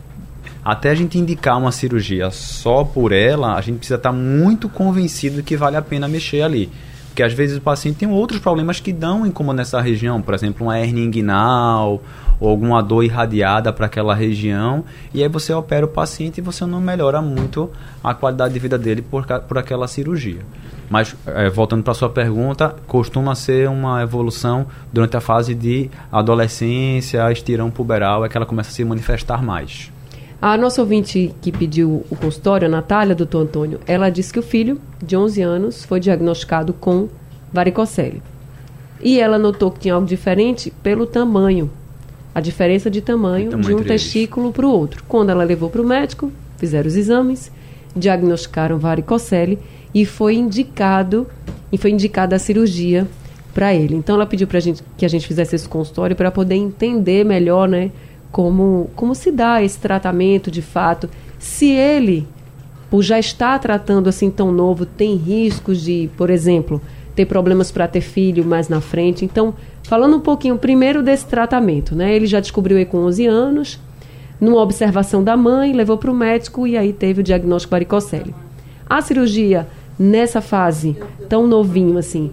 até 0.63 0.91
a 0.91 0.95
gente 0.95 1.17
indicar 1.17 1.57
uma 1.57 1.73
cirurgia 1.73 2.31
só 2.31 2.85
por 2.85 3.11
ela, 3.11 3.55
a 3.55 3.61
gente 3.61 3.79
precisa 3.79 3.95
estar 3.95 4.11
tá 4.11 4.15
muito 4.15 4.69
convencido 4.69 5.43
que 5.43 5.57
vale 5.57 5.75
a 5.75 5.81
pena 5.81 6.07
mexer 6.07 6.41
ali 6.41 6.71
Porque 7.17 7.23
às 7.23 7.33
vezes 7.33 7.57
o 7.57 7.61
paciente 7.61 7.97
tem 7.97 8.07
outros 8.07 8.39
problemas 8.39 8.79
que 8.79 8.93
dão 8.93 9.25
incômodo 9.25 9.57
nessa 9.57 9.81
região, 9.81 10.21
por 10.21 10.35
exemplo, 10.35 10.67
uma 10.67 10.79
hernia 10.79 11.03
inguinal 11.03 11.99
ou 12.39 12.47
alguma 12.47 12.79
dor 12.83 13.03
irradiada 13.03 13.73
para 13.73 13.87
aquela 13.87 14.13
região, 14.13 14.85
e 15.11 15.23
aí 15.23 15.27
você 15.27 15.51
opera 15.51 15.83
o 15.83 15.89
paciente 15.89 16.37
e 16.37 16.41
você 16.41 16.63
não 16.63 16.79
melhora 16.79 17.19
muito 17.19 17.71
a 18.03 18.13
qualidade 18.13 18.53
de 18.53 18.59
vida 18.59 18.77
dele 18.77 19.01
por, 19.01 19.25
por 19.25 19.57
aquela 19.57 19.87
cirurgia. 19.87 20.41
Mas, 20.91 21.15
é, 21.25 21.49
voltando 21.49 21.81
para 21.81 21.93
a 21.93 21.95
sua 21.95 22.09
pergunta, 22.11 22.75
costuma 22.85 23.33
ser 23.33 23.67
uma 23.67 24.03
evolução 24.03 24.67
durante 24.93 25.17
a 25.17 25.19
fase 25.19 25.55
de 25.55 25.89
adolescência, 26.11 27.31
estirão 27.31 27.71
puberal, 27.71 28.25
é 28.25 28.29
que 28.29 28.37
ela 28.37 28.45
começa 28.45 28.69
a 28.69 28.73
se 28.73 28.85
manifestar 28.85 29.41
mais. 29.41 29.91
A 30.39 30.55
nossa 30.55 30.81
ouvinte 30.81 31.33
que 31.41 31.51
pediu 31.51 32.05
o 32.11 32.15
consultório, 32.15 32.67
a 32.67 32.69
Natália, 32.69 33.15
doutor 33.15 33.41
Antônio, 33.41 33.79
ela 33.87 34.09
disse 34.09 34.31
que 34.31 34.37
o 34.37 34.43
filho, 34.43 34.79
de 35.03 35.17
11 35.17 35.41
anos, 35.41 35.83
foi 35.83 35.99
diagnosticado 35.99 36.73
com 36.73 37.09
varicocele. 37.51 38.21
E 39.01 39.19
ela 39.19 39.39
notou 39.39 39.71
que 39.71 39.79
tinha 39.79 39.95
algo 39.95 40.05
diferente 40.05 40.71
pelo 40.83 41.07
tamanho. 41.07 41.71
A 42.35 42.39
diferença 42.39 42.87
de 42.89 43.01
tamanho, 43.01 43.49
tamanho 43.49 43.67
de 43.67 43.81
um 43.81 43.83
testículo 43.83 44.51
para 44.51 44.65
o 44.65 44.69
outro. 44.69 45.03
Quando 45.07 45.31
ela 45.31 45.43
levou 45.43 45.71
para 45.71 45.81
o 45.81 45.87
médico, 45.87 46.31
fizeram 46.57 46.87
os 46.87 46.95
exames, 46.95 47.51
diagnosticaram 47.95 48.77
varicocele 48.77 49.57
e 49.91 50.05
foi 50.05 50.35
indicado 50.35 51.25
e 51.71 51.79
foi 51.79 51.89
indicada 51.89 52.35
a 52.35 52.39
cirurgia 52.39 53.07
para 53.55 53.73
ele. 53.73 53.95
Então 53.95 54.15
ela 54.15 54.25
pediu 54.27 54.45
para 54.45 54.59
gente 54.59 54.83
que 54.95 55.03
a 55.03 55.09
gente 55.09 55.25
fizesse 55.27 55.55
esse 55.55 55.67
consultório 55.67 56.15
para 56.15 56.29
poder 56.29 56.53
entender 56.53 57.25
melhor, 57.25 57.67
né, 57.67 57.91
como 58.31 58.89
como 58.95 59.15
se 59.15 59.31
dá 59.31 59.63
esse 59.63 59.79
tratamento 59.79 60.51
de 60.51 60.61
fato, 60.61 61.09
se 61.39 61.71
ele 61.71 62.27
por 62.89 63.01
já 63.01 63.19
estar 63.19 63.59
tratando 63.59 64.07
assim 64.07 64.29
tão 64.29 64.51
novo 64.51 64.85
tem 64.85 65.15
riscos 65.15 65.81
de, 65.81 66.09
por 66.15 66.29
exemplo, 66.29 66.81
ter 67.15 67.25
problemas 67.25 67.71
para 67.71 67.87
ter 67.87 68.01
filho 68.01 68.45
mais 68.45 68.69
na 68.69 68.79
frente. 68.79 69.25
Então, 69.25 69.53
falando 69.83 70.17
um 70.17 70.19
pouquinho 70.19 70.57
primeiro 70.57 71.03
desse 71.03 71.25
tratamento, 71.25 71.95
né? 71.95 72.15
Ele 72.15 72.27
já 72.27 72.39
descobriu 72.39 72.77
aí 72.77 72.85
com 72.85 72.99
11 72.99 73.25
anos, 73.25 73.79
numa 74.39 74.61
observação 74.61 75.23
da 75.23 75.35
mãe, 75.35 75.73
levou 75.73 75.97
para 75.97 76.11
o 76.11 76.13
médico 76.13 76.67
e 76.67 76.77
aí 76.77 76.93
teve 76.93 77.21
o 77.21 77.23
diagnóstico 77.23 77.71
varicocele. 77.71 78.33
A 78.89 79.01
cirurgia 79.01 79.67
nessa 79.97 80.41
fase, 80.41 80.95
tão 81.27 81.47
novinho 81.47 81.97
assim, 81.97 82.31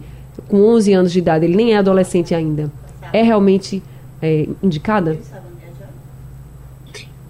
com 0.49 0.61
11 0.61 0.93
anos 0.93 1.13
de 1.13 1.19
idade, 1.19 1.47
ele 1.47 1.57
nem 1.57 1.73
é 1.73 1.79
adolescente 1.79 2.35
ainda, 2.35 2.71
é 3.13 3.23
realmente 3.23 3.83
é, 4.21 4.47
indicada? 4.63 5.19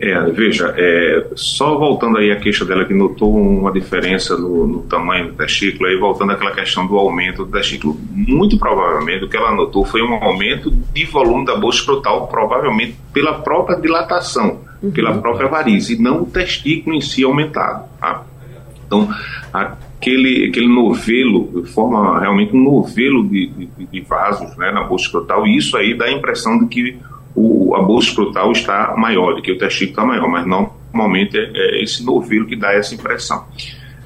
É, 0.04 0.20
veja, 0.32 0.74
é, 0.76 1.28
só 1.34 1.78
voltando 1.78 2.18
aí 2.18 2.30
a 2.30 2.36
queixa 2.36 2.62
dela 2.62 2.84
que 2.84 2.92
notou 2.92 3.34
uma 3.34 3.72
diferença 3.72 4.36
no, 4.36 4.66
no, 4.66 4.82
tamanho 4.82 5.28
do 5.28 5.34
testículo, 5.34 5.88
aí 5.88 5.96
voltando 5.96 6.32
àquela 6.32 6.52
questão 6.52 6.86
do 6.86 6.98
aumento 6.98 7.46
do 7.46 7.50
testículo, 7.50 7.98
muito 8.10 8.58
provavelmente 8.58 9.24
o 9.24 9.28
que 9.30 9.36
ela 9.36 9.54
notou 9.54 9.82
foi 9.82 10.02
um 10.02 10.12
aumento 10.22 10.70
de 10.70 11.06
volume 11.06 11.46
da 11.46 11.56
bolsa 11.56 11.78
escrotal, 11.78 12.28
provavelmente 12.28 12.96
pela 13.14 13.40
própria 13.40 13.80
dilatação, 13.80 14.60
uhum. 14.82 14.90
pela 14.90 15.16
própria 15.16 15.48
varize, 15.48 15.94
e 15.94 15.98
não 15.98 16.24
o 16.24 16.26
testículo 16.26 16.94
em 16.94 17.00
si 17.00 17.24
aumentado. 17.24 17.88
Tá? 17.98 18.24
Então, 18.86 19.08
aquele, 19.50 20.48
aquele 20.50 20.68
novelo, 20.68 21.64
forma 21.64 22.20
realmente 22.20 22.54
um 22.54 22.62
novelo 22.62 23.26
de, 23.26 23.46
de, 23.46 23.86
de 23.86 24.00
vasos 24.02 24.54
né, 24.58 24.70
na 24.70 24.82
bolsa 24.82 25.06
escrotal, 25.06 25.46
e 25.46 25.56
isso 25.56 25.78
aí 25.78 25.96
dá 25.96 26.04
a 26.04 26.12
impressão 26.12 26.58
de 26.58 26.66
que 26.66 26.98
o, 27.34 27.74
a 27.74 27.82
bolsa 27.82 28.08
escrotal 28.08 28.52
está 28.52 28.94
maior, 28.96 29.34
de 29.34 29.42
que 29.42 29.52
o 29.52 29.58
testículo 29.58 29.90
está 29.90 30.04
maior, 30.04 30.28
mas 30.28 30.46
normalmente 30.46 31.36
é, 31.36 31.50
é 31.54 31.82
esse 31.82 32.04
novelo 32.04 32.46
que 32.46 32.56
dá 32.56 32.72
essa 32.72 32.94
impressão. 32.94 33.44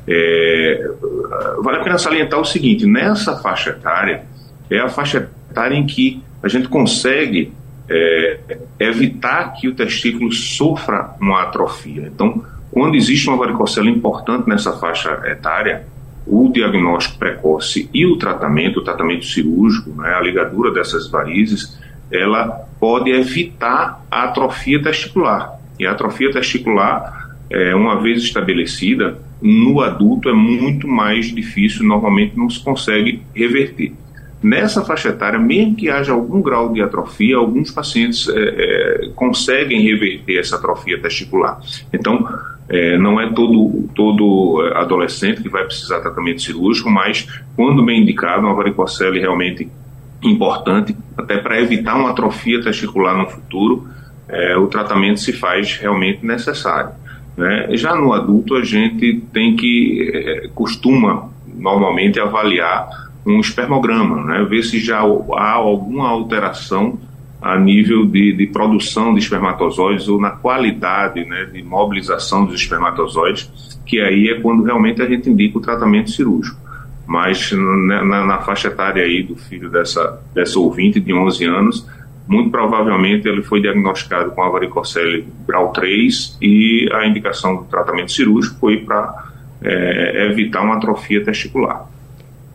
É, 0.07 0.91
vale 1.63 1.79
a 1.79 1.83
pena 1.83 1.99
salientar 1.99 2.41
o 2.41 2.45
seguinte: 2.45 2.87
nessa 2.87 3.37
faixa 3.37 3.71
etária, 3.71 4.25
é 4.71 4.79
a 4.79 4.89
faixa 4.89 5.31
etária 5.51 5.77
em 5.77 5.87
que 5.87 6.23
a 6.43 6.49
gente 6.49 6.69
consegue 6.69 7.53
é, 7.89 8.39
evitar 8.79 9.53
que 9.55 9.69
o 9.69 9.75
testículo 9.75 10.33
sofra 10.33 11.15
uma 11.21 11.43
atrofia. 11.43 12.11
Então, 12.15 12.43
quando 12.71 12.95
existe 12.95 13.29
uma 13.29 13.37
varicocela 13.37 13.89
importante 13.89 14.49
nessa 14.49 14.73
faixa 14.73 15.23
etária, 15.27 15.87
o 16.27 16.51
diagnóstico 16.53 17.19
precoce 17.19 17.89
e 17.93 18.07
o 18.07 18.17
tratamento, 18.17 18.81
o 18.81 18.85
tratamento 18.85 19.25
cirúrgico, 19.25 19.91
né, 19.91 20.11
a 20.15 20.21
ligadura 20.21 20.71
dessas 20.71 21.09
varizes, 21.09 21.79
ela 22.11 22.67
pode 22.81 23.11
evitar 23.11 24.05
a 24.11 24.25
atrofia 24.25 24.83
testicular. 24.83 25.59
E 25.79 25.87
a 25.87 25.93
atrofia 25.93 26.31
testicular, 26.31 27.31
é, 27.51 27.75
uma 27.75 28.01
vez 28.01 28.23
estabelecida, 28.23 29.19
no 29.41 29.81
adulto 29.81 30.29
é 30.29 30.33
muito 30.33 30.89
mais 30.89 31.27
difícil, 31.27 31.87
normalmente 31.87 32.37
não 32.37 32.51
se 32.51 32.63
consegue 32.63 33.23
reverter. 33.35 33.93
Nessa 34.43 34.85
faixa 34.85 35.09
etária, 35.09 35.39
mesmo 35.39 35.75
que 35.75 35.91
haja 35.91 36.13
algum 36.13 36.41
grau 36.41 36.73
de 36.73 36.81
atrofia, 36.81 37.37
alguns 37.37 37.73
pacientes 37.73 38.29
é, 38.29 38.35
é, 38.35 39.11
conseguem 39.15 39.81
reverter 39.81 40.39
essa 40.39 40.57
atrofia 40.57 41.01
testicular. 41.01 41.61
Então, 41.93 42.25
é, 42.69 42.97
não 42.99 43.21
é 43.21 43.33
todo, 43.33 43.89
todo 43.95 44.61
adolescente 44.75 45.43
que 45.43 45.49
vai 45.49 45.65
precisar 45.65 45.97
de 45.97 46.03
tratamento 46.03 46.43
cirúrgico, 46.43 46.89
mas 46.89 47.27
quando 47.57 47.85
bem 47.85 48.03
indicado, 48.03 48.47
uma 48.47 48.55
varicocele 48.55 49.19
realmente 49.19 49.69
importante, 50.23 50.97
até 51.17 51.39
para 51.39 51.61
evitar 51.61 51.97
uma 51.97 52.11
atrofia 52.11 52.63
testicular 52.63 53.17
no 53.17 53.29
futuro, 53.29 53.89
é, 54.29 54.57
o 54.57 54.67
tratamento 54.67 55.21
se 55.21 55.33
faz 55.33 55.77
realmente 55.77 56.25
necessário. 56.25 56.91
Né? 57.37 57.69
Já 57.77 57.95
no 57.95 58.13
adulto, 58.13 58.55
a 58.57 58.65
gente 58.65 59.23
tem 59.33 59.57
que, 59.57 60.11
é, 60.13 60.49
costuma 60.55 61.31
normalmente 61.47 62.19
avaliar 62.21 62.89
um 63.25 63.41
espermograma, 63.41 64.25
né? 64.25 64.45
ver 64.45 64.63
se 64.63 64.81
já 64.81 64.99
há 64.99 65.53
alguma 65.53 66.09
alteração 66.09 66.99
a 67.41 67.57
nível 67.57 68.05
de, 68.05 68.33
de 68.33 68.47
produção 68.49 69.15
de 69.15 69.21
espermatozoides 69.21 70.09
ou 70.09 70.21
na 70.21 70.31
qualidade 70.31 71.25
né, 71.25 71.45
de 71.45 71.63
mobilização 71.63 72.45
dos 72.45 72.61
espermatozoides, 72.61 73.81
que 73.87 74.01
aí 74.01 74.29
é 74.29 74.41
quando 74.41 74.65
realmente 74.65 75.01
a 75.01 75.07
gente 75.09 75.31
indica 75.31 75.59
o 75.59 75.61
tratamento 75.61 76.11
cirúrgico 76.11 76.68
mas 77.09 77.51
na, 77.53 78.05
na, 78.05 78.27
na, 78.27 78.39
faixa 78.41 78.69
etária 78.69 79.03
aí 79.03 79.23
do 79.23 79.35
filho 79.35 79.71
dessa, 79.71 80.21
dessa 80.35 80.59
ouvinte 80.61 81.01
de 81.01 81.15
11 81.15 81.45
anos, 81.47 81.87
muito 82.27 82.51
provavelmente 82.51 83.27
ele 83.27 83.43
foi 83.43 83.63
diagnosticado 83.63 84.33
com 84.33 84.43
a 84.43 84.51
varicocele 84.51 85.27
grau 85.47 85.73
3 85.73 86.37
e 86.43 86.87
a 86.93 87.07
indicação 87.07 87.57
do 87.57 87.65
tratamento 87.65 88.13
cirúrgico 88.13 88.61
foi 88.61 88.77
para 88.77 89.25
é, 89.63 90.27
evitar 90.31 90.61
uma 90.61 90.77
atrofia 90.77 91.25
testicular. 91.25 91.89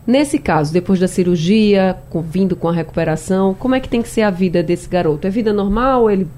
Nesse 0.06 0.38
caso, 0.38 0.72
depois 0.72 1.00
da 1.00 1.08
cirurgia, 1.08 1.96
com, 2.08 2.22
vindo 2.22 2.54
com 2.54 2.68
a 2.68 2.72
recuperação, 2.72 3.54
como 3.54 3.74
é 3.74 3.80
que 3.80 3.88
tem 3.88 4.02
que 4.02 4.08
ser 4.08 4.22
a 4.22 4.30
vida 4.30 4.62
desse 4.62 4.88
garoto? 4.88 5.26
É 5.26 5.30
vida 5.30 5.52
normal? 5.52 6.08
Ele 6.08 6.28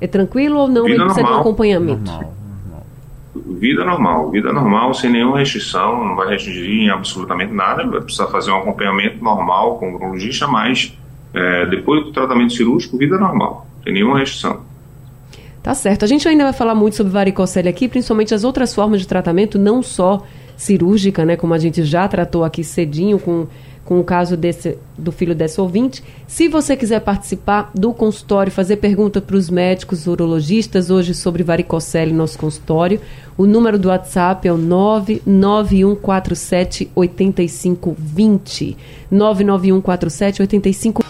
é 0.00 0.08
tranquilo 0.08 0.58
ou 0.58 0.66
não? 0.66 0.86
Vida 0.86 0.96
ele 0.96 1.04
precisa 1.04 1.22
normal. 1.22 1.32
de 1.32 1.38
um 1.38 1.40
acompanhamento? 1.40 2.10
Normal 2.10 2.37
vida 3.46 3.84
normal, 3.84 4.30
vida 4.30 4.52
normal, 4.52 4.94
sem 4.94 5.10
nenhuma 5.10 5.38
restrição, 5.38 6.04
não 6.04 6.16
vai 6.16 6.28
restringir 6.28 6.84
em 6.84 6.90
absolutamente 6.90 7.52
nada, 7.52 7.86
vai 7.86 8.00
precisar 8.00 8.26
fazer 8.28 8.50
um 8.50 8.58
acompanhamento 8.58 9.22
normal 9.22 9.78
com 9.78 9.92
o 9.92 9.94
urologista, 9.94 10.46
mas 10.46 10.96
é, 11.34 11.66
depois 11.66 12.04
do 12.04 12.12
tratamento 12.12 12.52
cirúrgico, 12.52 12.96
vida 12.96 13.18
normal, 13.18 13.66
sem 13.84 13.92
nenhuma 13.92 14.18
restrição. 14.18 14.60
Tá 15.62 15.74
certo. 15.74 16.04
A 16.04 16.08
gente 16.08 16.26
ainda 16.26 16.44
vai 16.44 16.52
falar 16.52 16.74
muito 16.74 16.96
sobre 16.96 17.12
varicocele 17.12 17.68
aqui, 17.68 17.88
principalmente 17.88 18.34
as 18.34 18.44
outras 18.44 18.74
formas 18.74 19.00
de 19.00 19.08
tratamento, 19.08 19.58
não 19.58 19.82
só 19.82 20.22
cirúrgica, 20.56 21.24
né, 21.24 21.36
como 21.36 21.54
a 21.54 21.58
gente 21.58 21.84
já 21.84 22.08
tratou 22.08 22.44
aqui 22.44 22.64
cedinho 22.64 23.18
com 23.18 23.46
com 23.88 23.98
o 23.98 24.04
caso 24.04 24.36
desse, 24.36 24.76
do 24.98 25.10
filho 25.10 25.34
dessa 25.34 25.62
ouvinte. 25.62 26.04
Se 26.26 26.46
você 26.46 26.76
quiser 26.76 27.00
participar 27.00 27.70
do 27.74 27.94
consultório, 27.94 28.52
fazer 28.52 28.76
pergunta 28.76 29.18
para 29.18 29.34
os 29.34 29.48
médicos 29.48 30.06
urologistas 30.06 30.90
hoje 30.90 31.14
sobre 31.14 31.42
varicocele 31.42 32.12
no 32.12 32.18
nosso 32.18 32.38
consultório, 32.38 33.00
o 33.34 33.46
número 33.46 33.78
do 33.78 33.88
WhatsApp 33.88 34.46
é 34.46 34.52
o 34.52 34.58
99147 34.58 36.90
8520. 36.94 38.76
99147 39.10 40.42
8520. 40.42 41.08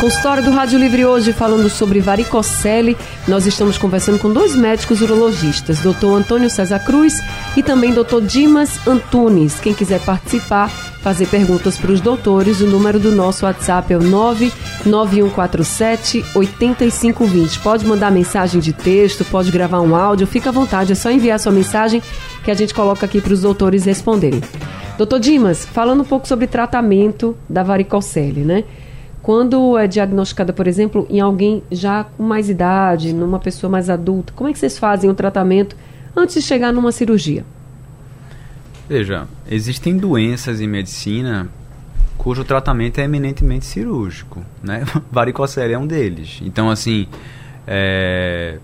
Consultório 0.00 0.42
do 0.42 0.50
Rádio 0.50 0.76
Livre 0.76 1.04
hoje 1.04 1.32
falando 1.32 1.70
sobre 1.70 2.00
varicocele. 2.00 2.96
Nós 3.28 3.46
estamos 3.46 3.78
conversando 3.78 4.18
com 4.18 4.32
dois 4.32 4.56
médicos 4.56 5.00
urologistas, 5.02 5.78
Dr. 5.78 6.08
Antônio 6.16 6.50
César 6.50 6.80
Cruz 6.80 7.22
e 7.56 7.62
também 7.62 7.92
Dr. 7.92 8.22
Dimas 8.26 8.88
Antunes. 8.88 9.60
Quem 9.60 9.72
quiser 9.72 10.00
participar, 10.00 10.87
fazer 11.08 11.26
perguntas 11.28 11.78
para 11.78 11.90
os 11.90 12.02
doutores, 12.02 12.60
o 12.60 12.66
número 12.66 13.00
do 13.00 13.10
nosso 13.10 13.46
WhatsApp 13.46 13.94
é 13.94 13.96
o 13.96 14.02
99147 14.02 16.22
8520. 16.34 17.60
Pode 17.60 17.86
mandar 17.86 18.12
mensagem 18.12 18.60
de 18.60 18.74
texto, 18.74 19.24
pode 19.24 19.50
gravar 19.50 19.80
um 19.80 19.96
áudio, 19.96 20.26
fica 20.26 20.50
à 20.50 20.52
vontade, 20.52 20.92
é 20.92 20.94
só 20.94 21.10
enviar 21.10 21.40
sua 21.40 21.50
mensagem 21.50 22.02
que 22.44 22.50
a 22.50 22.54
gente 22.54 22.74
coloca 22.74 23.06
aqui 23.06 23.22
para 23.22 23.32
os 23.32 23.40
doutores 23.40 23.86
responderem. 23.86 24.42
Doutor 24.98 25.18
Dimas, 25.18 25.64
falando 25.64 26.02
um 26.02 26.04
pouco 26.04 26.28
sobre 26.28 26.46
tratamento 26.46 27.34
da 27.48 27.62
varicocele, 27.62 28.42
né? 28.42 28.64
Quando 29.22 29.78
é 29.78 29.86
diagnosticada, 29.86 30.52
por 30.52 30.66
exemplo, 30.66 31.06
em 31.08 31.20
alguém 31.20 31.62
já 31.72 32.04
com 32.04 32.22
mais 32.22 32.50
idade, 32.50 33.14
numa 33.14 33.38
pessoa 33.38 33.70
mais 33.70 33.88
adulta, 33.88 34.34
como 34.36 34.50
é 34.50 34.52
que 34.52 34.58
vocês 34.58 34.76
fazem 34.76 35.08
o 35.08 35.14
tratamento 35.14 35.74
antes 36.14 36.34
de 36.34 36.42
chegar 36.42 36.70
numa 36.70 36.92
cirurgia? 36.92 37.46
Veja, 38.88 39.28
existem 39.50 39.96
doenças 39.96 40.60
em 40.60 40.66
medicina 40.66 41.48
cujo 42.16 42.42
tratamento 42.42 42.98
é 42.98 43.04
eminentemente 43.04 43.64
cirúrgico, 43.64 44.42
né? 44.62 44.84
Varicocele 45.12 45.74
é 45.74 45.78
um 45.78 45.86
deles. 45.86 46.40
Então, 46.42 46.68
assim, 46.68 47.06
é, 47.66 48.58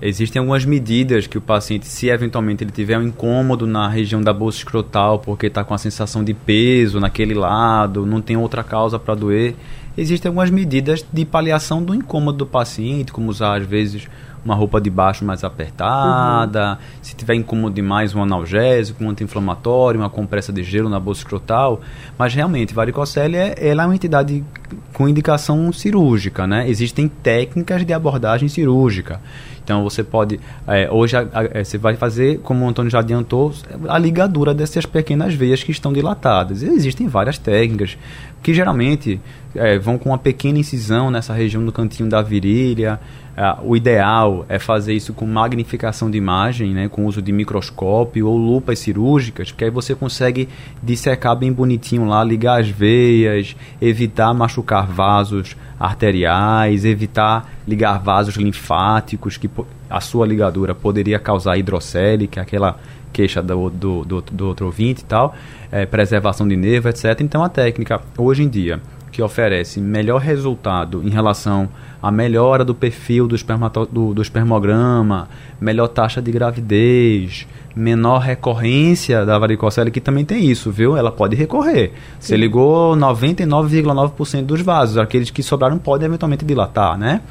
existem 0.00 0.40
algumas 0.40 0.64
medidas 0.64 1.26
que 1.26 1.38
o 1.38 1.40
paciente, 1.40 1.86
se 1.86 2.08
eventualmente 2.08 2.62
ele 2.62 2.70
tiver 2.70 2.98
um 2.98 3.02
incômodo 3.02 3.66
na 3.66 3.88
região 3.88 4.22
da 4.22 4.32
bolsa 4.32 4.58
escrotal, 4.58 5.18
porque 5.18 5.46
está 5.46 5.64
com 5.64 5.74
a 5.74 5.78
sensação 5.78 6.22
de 6.22 6.34
peso 6.34 7.00
naquele 7.00 7.34
lado, 7.34 8.06
não 8.06 8.20
tem 8.20 8.36
outra 8.36 8.62
causa 8.62 8.98
para 8.98 9.14
doer, 9.14 9.54
existem 9.96 10.28
algumas 10.28 10.50
medidas 10.50 11.04
de 11.12 11.24
paliação 11.24 11.82
do 11.82 11.94
incômodo 11.94 12.38
do 12.38 12.46
paciente, 12.46 13.12
como 13.12 13.30
usar 13.30 13.56
às 13.56 13.66
vezes 13.66 14.06
uma 14.46 14.54
roupa 14.54 14.80
de 14.80 14.88
baixo 14.88 15.24
mais 15.24 15.42
apertada, 15.42 16.72
uhum. 16.72 16.76
se 17.02 17.16
tiver 17.16 17.34
incômodo 17.34 17.74
demais, 17.74 18.14
um 18.14 18.22
analgésico, 18.22 19.02
um 19.04 19.10
anti-inflamatório, 19.10 20.00
uma 20.00 20.08
compressa 20.08 20.52
de 20.52 20.62
gelo 20.62 20.88
na 20.88 21.00
bolsa 21.00 21.20
escrotal. 21.20 21.80
Mas 22.16 22.32
realmente, 22.32 22.72
varicocele 22.72 23.36
é, 23.36 23.54
ela 23.58 23.82
é 23.82 23.86
uma 23.86 23.94
entidade 23.94 24.44
com 24.92 25.08
indicação 25.08 25.72
cirúrgica, 25.72 26.46
né? 26.46 26.68
Existem 26.68 27.08
técnicas 27.08 27.84
de 27.84 27.92
abordagem 27.92 28.48
cirúrgica. 28.48 29.20
Então 29.66 29.82
você 29.82 30.04
pode, 30.04 30.38
é, 30.68 30.88
hoje 30.88 31.16
a, 31.16 31.26
a, 31.32 31.44
é, 31.44 31.64
você 31.64 31.76
vai 31.76 31.96
fazer, 31.96 32.38
como 32.38 32.64
o 32.64 32.68
Antônio 32.68 32.88
já 32.88 33.00
adiantou, 33.00 33.52
a 33.88 33.98
ligadura 33.98 34.54
dessas 34.54 34.86
pequenas 34.86 35.34
veias 35.34 35.64
que 35.64 35.72
estão 35.72 35.92
dilatadas. 35.92 36.62
E 36.62 36.66
existem 36.66 37.08
várias 37.08 37.36
técnicas 37.36 37.98
que 38.46 38.54
geralmente 38.54 39.20
é, 39.56 39.76
vão 39.76 39.98
com 39.98 40.10
uma 40.10 40.18
pequena 40.18 40.56
incisão 40.56 41.10
nessa 41.10 41.34
região 41.34 41.64
do 41.64 41.72
cantinho 41.72 42.08
da 42.08 42.22
virilha, 42.22 43.00
Uh, 43.36 43.72
o 43.72 43.76
ideal 43.76 44.46
é 44.48 44.58
fazer 44.58 44.94
isso 44.94 45.12
com 45.12 45.26
magnificação 45.26 46.10
de 46.10 46.16
imagem, 46.16 46.72
né, 46.72 46.88
com 46.88 47.04
uso 47.04 47.20
de 47.20 47.30
microscópio 47.32 48.26
ou 48.26 48.34
lupas 48.34 48.78
cirúrgicas, 48.78 49.52
porque 49.52 49.66
aí 49.66 49.70
você 49.70 49.94
consegue 49.94 50.48
dissecar 50.82 51.36
bem 51.36 51.52
bonitinho 51.52 52.06
lá, 52.06 52.24
ligar 52.24 52.62
as 52.62 52.70
veias, 52.70 53.54
evitar 53.78 54.32
machucar 54.32 54.86
vasos 54.86 55.54
arteriais, 55.78 56.86
evitar 56.86 57.52
ligar 57.68 57.98
vasos 57.98 58.36
linfáticos, 58.36 59.36
que 59.36 59.50
a 59.90 60.00
sua 60.00 60.26
ligadura 60.26 60.74
poderia 60.74 61.18
causar 61.18 61.58
hidrocele, 61.58 62.26
que 62.26 62.38
é 62.38 62.42
aquela 62.42 62.78
queixa 63.16 63.42
do, 63.42 63.70
do, 63.70 64.04
do, 64.04 64.20
do 64.20 64.46
outro 64.46 64.66
ouvinte 64.66 65.00
e 65.00 65.04
tal, 65.06 65.34
é, 65.72 65.86
preservação 65.86 66.46
de 66.46 66.54
nervo, 66.54 66.90
etc. 66.90 67.18
Então 67.20 67.42
a 67.42 67.48
técnica, 67.48 68.02
hoje 68.18 68.42
em 68.42 68.48
dia, 68.48 68.78
que 69.10 69.22
oferece 69.22 69.80
melhor 69.80 70.20
resultado 70.20 71.02
em 71.02 71.08
relação 71.08 71.66
à 72.02 72.10
melhora 72.10 72.62
do 72.62 72.74
perfil 72.74 73.26
do, 73.26 73.34
espermato, 73.34 73.86
do, 73.90 74.12
do 74.12 74.20
espermograma, 74.20 75.30
melhor 75.58 75.88
taxa 75.88 76.20
de 76.20 76.30
gravidez, 76.30 77.46
menor 77.74 78.18
recorrência 78.18 79.24
da 79.24 79.38
varicocele, 79.38 79.90
que 79.90 80.02
também 80.02 80.26
tem 80.26 80.44
isso, 80.44 80.70
viu? 80.70 80.94
Ela 80.94 81.10
pode 81.10 81.34
recorrer. 81.34 81.92
Você 82.20 82.36
ligou 82.36 82.94
99,9% 82.94 84.42
dos 84.44 84.60
vasos, 84.60 84.98
aqueles 84.98 85.30
que 85.30 85.42
sobraram 85.42 85.78
podem 85.78 86.06
eventualmente 86.06 86.44
dilatar, 86.44 86.98
né? 86.98 87.22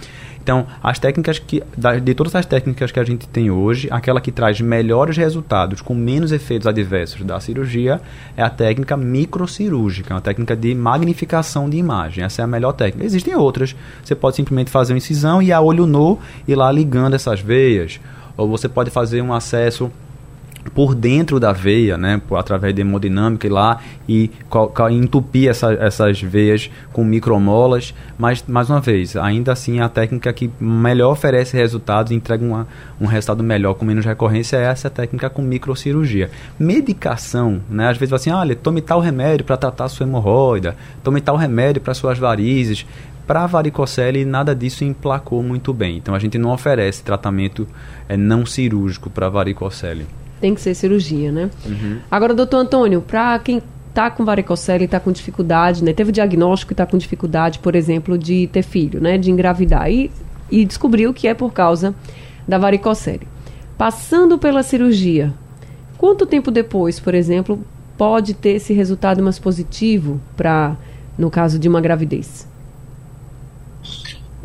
Então, 0.46 0.68
as 0.84 1.00
técnicas 1.00 1.40
que 1.40 1.64
de 2.04 2.14
todas 2.14 2.36
as 2.36 2.46
técnicas 2.46 2.92
que 2.92 3.00
a 3.00 3.04
gente 3.04 3.28
tem 3.28 3.50
hoje, 3.50 3.88
aquela 3.90 4.22
que 4.22 4.32
traz 4.32 4.62
melhores 4.62 5.18
resultados 5.18 5.82
com 5.82 5.96
menos 5.96 6.32
efeitos 6.32 6.68
adversos 6.68 7.24
da 7.24 7.40
cirurgia 7.40 8.00
é 8.38 8.44
a 8.44 8.50
técnica 8.50 8.96
microcirúrgica, 8.96 10.14
uma 10.14 10.22
técnica 10.22 10.56
de 10.56 10.75
magnificação 10.75 11.68
de 11.68 11.78
imagem. 11.78 12.24
Essa 12.24 12.44
é 12.44 12.46
a 12.46 12.48
melhor 12.48 12.74
técnica. 12.74 13.04
Existem 13.04 13.36
outras. 13.36 13.75
Você 14.04 14.14
pode 14.14 14.36
simplesmente 14.36 14.70
fazer 14.70 14.94
uma 14.94 15.00
incisão 15.00 15.42
e 15.42 15.52
a 15.52 15.60
olho 15.60 15.88
nu 15.88 16.20
ir 16.48 16.54
lá 16.54 16.72
ligando 16.72 17.16
essas 17.16 17.40
veias, 17.40 18.00
ou 18.38 18.48
você 18.48 18.70
pode 18.70 18.92
fazer 18.92 19.24
um 19.24 19.34
acesso 19.34 19.92
por 20.74 20.96
dentro 20.96 21.40
da 21.40 21.52
veia, 21.52 21.98
né, 21.98 22.22
por, 22.28 22.38
através 22.38 22.74
de 22.74 22.82
hemodinâmica 22.82 23.46
e 23.46 23.50
lá 23.50 23.80
e 24.08 24.32
entupir 24.92 25.50
essa, 25.50 25.74
essas 25.74 26.22
veias 26.22 26.70
com 26.92 27.04
micromolas, 27.04 27.94
mas 28.18 28.44
mais 28.48 28.70
uma 28.70 28.82
vez, 28.82 29.16
ainda 29.16 29.52
assim 29.52 29.80
a 29.80 29.90
técnica 29.90 30.32
que 30.34 30.50
melhor 30.60 31.12
oferece 31.12 31.56
resultados 31.56 32.12
e 32.12 32.16
entrega 32.16 32.44
uma, 32.44 32.68
um 33.00 33.06
resultado 33.06 33.44
melhor 33.44 33.76
com 33.76 33.86
menos 33.86 34.06
recorrência 34.06 34.58
é 34.58 34.64
essa 34.64 34.90
técnica 34.90 35.30
com 35.30 35.42
microcirurgia. 35.42 36.30
Medicação, 36.60 37.62
né, 37.70 37.90
às 37.90 37.98
vezes 37.98 38.14
assim, 38.14 38.32
olha, 38.32 38.56
tome 38.56 38.82
tal 38.82 39.00
remédio 39.00 39.46
para 39.46 39.58
tratar 39.58 39.88
sua 39.90 40.06
hemorroida, 40.06 40.75
tome 41.04 41.22
tal 41.22 41.36
remédio 41.36 41.82
para 41.82 41.94
suas 41.94 42.18
varizes, 42.18 42.86
para 43.28 43.44
a 43.44 43.48
varicocele, 43.48 44.24
nada 44.24 44.56
disso 44.56 44.84
emplacou 44.84 45.42
muito 45.42 45.74
bem. 45.74 45.98
Então 45.98 46.14
a 46.14 46.20
gente 46.20 46.38
não 46.38 46.51
oferece 46.51 47.04
tratamento 47.04 47.68
é, 48.08 48.16
não 48.16 48.46
cirúrgico 48.46 49.10
para 49.10 49.30
varicocele 49.30 50.06
tem 50.46 50.53
que 50.53 50.62
ser 50.62 50.75
cirurgia, 50.75 51.31
né? 51.31 51.50
Uhum. 51.66 51.98
Agora, 52.12 52.31
doutor 52.31 52.58
Antônio, 52.58 53.01
para 53.01 53.40
quem 53.40 53.64
está 53.90 54.12
com 54.12 54.24
varicocele 54.24 54.84
e 54.84 54.86
está 54.86 55.00
com 55.00 55.12
dificuldade, 55.12 55.84
né? 55.84 55.92
Teve 55.92 56.12
diagnóstico 56.12 56.72
e 56.72 56.75
está 56.75 56.86
com 56.86 57.00
dificuldade, 57.00 57.58
por 57.58 57.74
exemplo, 57.74 58.16
de 58.16 58.46
ter 58.53 58.62
filho, 58.62 59.01
né? 59.01 59.18
De 59.18 59.31
engravidar. 59.31 59.90
E, 59.90 60.12
e 60.51 60.64
descobriu 60.64 61.12
que 61.16 61.27
é 61.27 61.34
por 61.34 61.51
causa 61.51 61.96
da 62.48 62.60
varicocele. 62.60 63.27
Passando 63.75 64.38
pela 64.38 64.62
cirurgia, 64.62 65.34
quanto 65.98 66.27
tempo 66.27 66.51
depois, 66.51 67.00
por 67.00 67.16
exemplo, 67.16 67.60
pode 67.98 68.36
ter 68.36 68.51
esse 68.51 68.72
resultado 68.72 69.24
mais 69.24 69.40
positivo 69.40 70.22
para, 70.38 70.77
no 71.18 71.31
caso 71.31 71.58
de 71.58 71.68
uma 71.68 71.81
gravidez? 71.81 72.48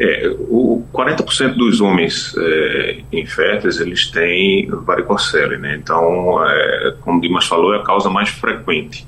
É, 0.02 0.34
o 0.48 0.82
40% 0.94 1.56
dos 1.56 1.82
homens 1.82 2.34
é, 2.38 3.00
inférteis 3.12 3.78
eles 3.78 4.10
têm 4.10 4.66
varicocele, 4.70 5.58
né? 5.58 5.78
Então, 5.80 6.42
é, 6.42 6.94
como 7.02 7.20
Dimas 7.20 7.44
falou, 7.44 7.74
é 7.74 7.78
a 7.80 7.82
causa 7.82 8.08
mais 8.08 8.30
frequente. 8.30 9.06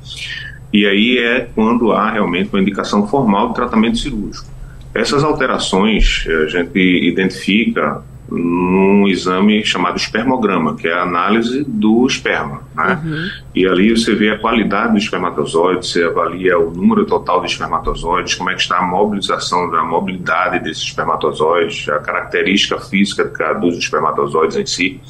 E 0.70 0.86
aí 0.86 1.18
é 1.18 1.48
quando 1.54 1.92
há 1.92 2.10
realmente 2.10 2.50
uma 2.52 2.60
indicação 2.60 3.08
formal 3.08 3.48
de 3.48 3.54
tratamento 3.54 3.96
cirúrgico. 3.96 4.46
Essas 4.94 5.24
alterações 5.24 6.26
a 6.28 6.46
gente 6.46 6.78
identifica 6.78 8.02
num 8.32 9.06
exame 9.08 9.64
chamado 9.64 9.96
espermograma, 9.96 10.74
que 10.74 10.88
é 10.88 10.92
a 10.92 11.02
análise 11.02 11.64
do 11.66 12.06
esperma. 12.06 12.62
Né? 12.74 13.00
Uhum. 13.04 13.30
E 13.54 13.66
ali 13.66 13.90
você 13.90 14.14
vê 14.14 14.30
a 14.30 14.38
qualidade 14.38 14.92
do 14.92 14.98
espermatozoide, 14.98 15.86
você 15.86 16.04
avalia 16.04 16.58
o 16.58 16.70
número 16.70 17.04
total 17.04 17.40
de 17.40 17.50
espermatozoides, 17.50 18.34
como 18.34 18.50
é 18.50 18.54
que 18.54 18.62
está 18.62 18.78
a 18.78 18.82
mobilização, 18.82 19.74
a 19.74 19.84
mobilidade 19.84 20.60
desses 20.60 20.84
espermatozoides, 20.84 21.88
a 21.88 21.98
característica 21.98 22.78
física 22.78 23.24
dos 23.54 23.76
espermatozoides 23.76 24.56
em 24.56 24.66
si. 24.66 25.00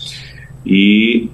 E 0.67 1.31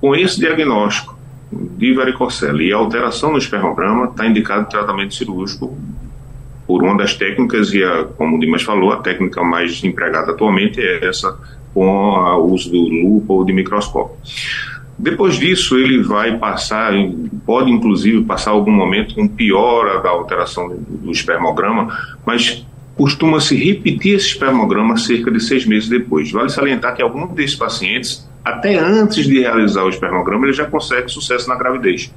com 0.00 0.14
esse 0.14 0.38
diagnóstico 0.38 1.16
de 1.52 1.94
varicocele 1.94 2.68
e 2.68 2.72
alteração 2.72 3.32
no 3.32 3.38
espermograma, 3.38 4.06
está 4.06 4.26
indicado 4.26 4.68
tratamento 4.68 5.14
cirúrgico 5.14 5.76
por 6.72 6.82
uma 6.82 6.96
das 6.96 7.14
técnicas, 7.14 7.70
e 7.74 7.84
a, 7.84 8.04
como 8.16 8.38
o 8.38 8.40
Dimas 8.40 8.62
falou, 8.62 8.92
a 8.92 8.96
técnica 8.96 9.44
mais 9.44 9.84
empregada 9.84 10.32
atualmente 10.32 10.80
é 10.80 11.06
essa 11.06 11.38
com 11.74 11.86
o 11.86 12.50
uso 12.50 12.70
do 12.70 12.80
lupa 12.80 13.34
ou 13.34 13.44
de 13.44 13.52
microscópio. 13.52 14.16
Depois 14.98 15.34
disso, 15.34 15.76
ele 15.76 16.02
vai 16.02 16.38
passar, 16.38 16.94
pode 17.44 17.70
inclusive 17.70 18.24
passar 18.24 18.52
algum 18.52 18.70
momento 18.70 19.14
com 19.14 19.28
piora 19.28 20.00
da 20.00 20.08
alteração 20.08 20.74
do 20.88 21.10
espermograma, 21.10 21.94
mas 22.24 22.66
costuma-se 22.96 23.54
repetir 23.54 24.14
esse 24.14 24.28
espermograma 24.28 24.96
cerca 24.96 25.30
de 25.30 25.40
seis 25.40 25.66
meses 25.66 25.90
depois. 25.90 26.32
Vale 26.32 26.48
salientar 26.48 26.96
que 26.96 27.02
alguns 27.02 27.34
desses 27.34 27.54
pacientes, 27.54 28.26
até 28.42 28.78
antes 28.78 29.26
de 29.26 29.40
realizar 29.40 29.84
o 29.84 29.90
espermograma, 29.90 30.46
ele 30.46 30.54
já 30.54 30.64
consegue 30.64 31.10
sucesso 31.10 31.50
na 31.50 31.54
gravidez. 31.54 32.10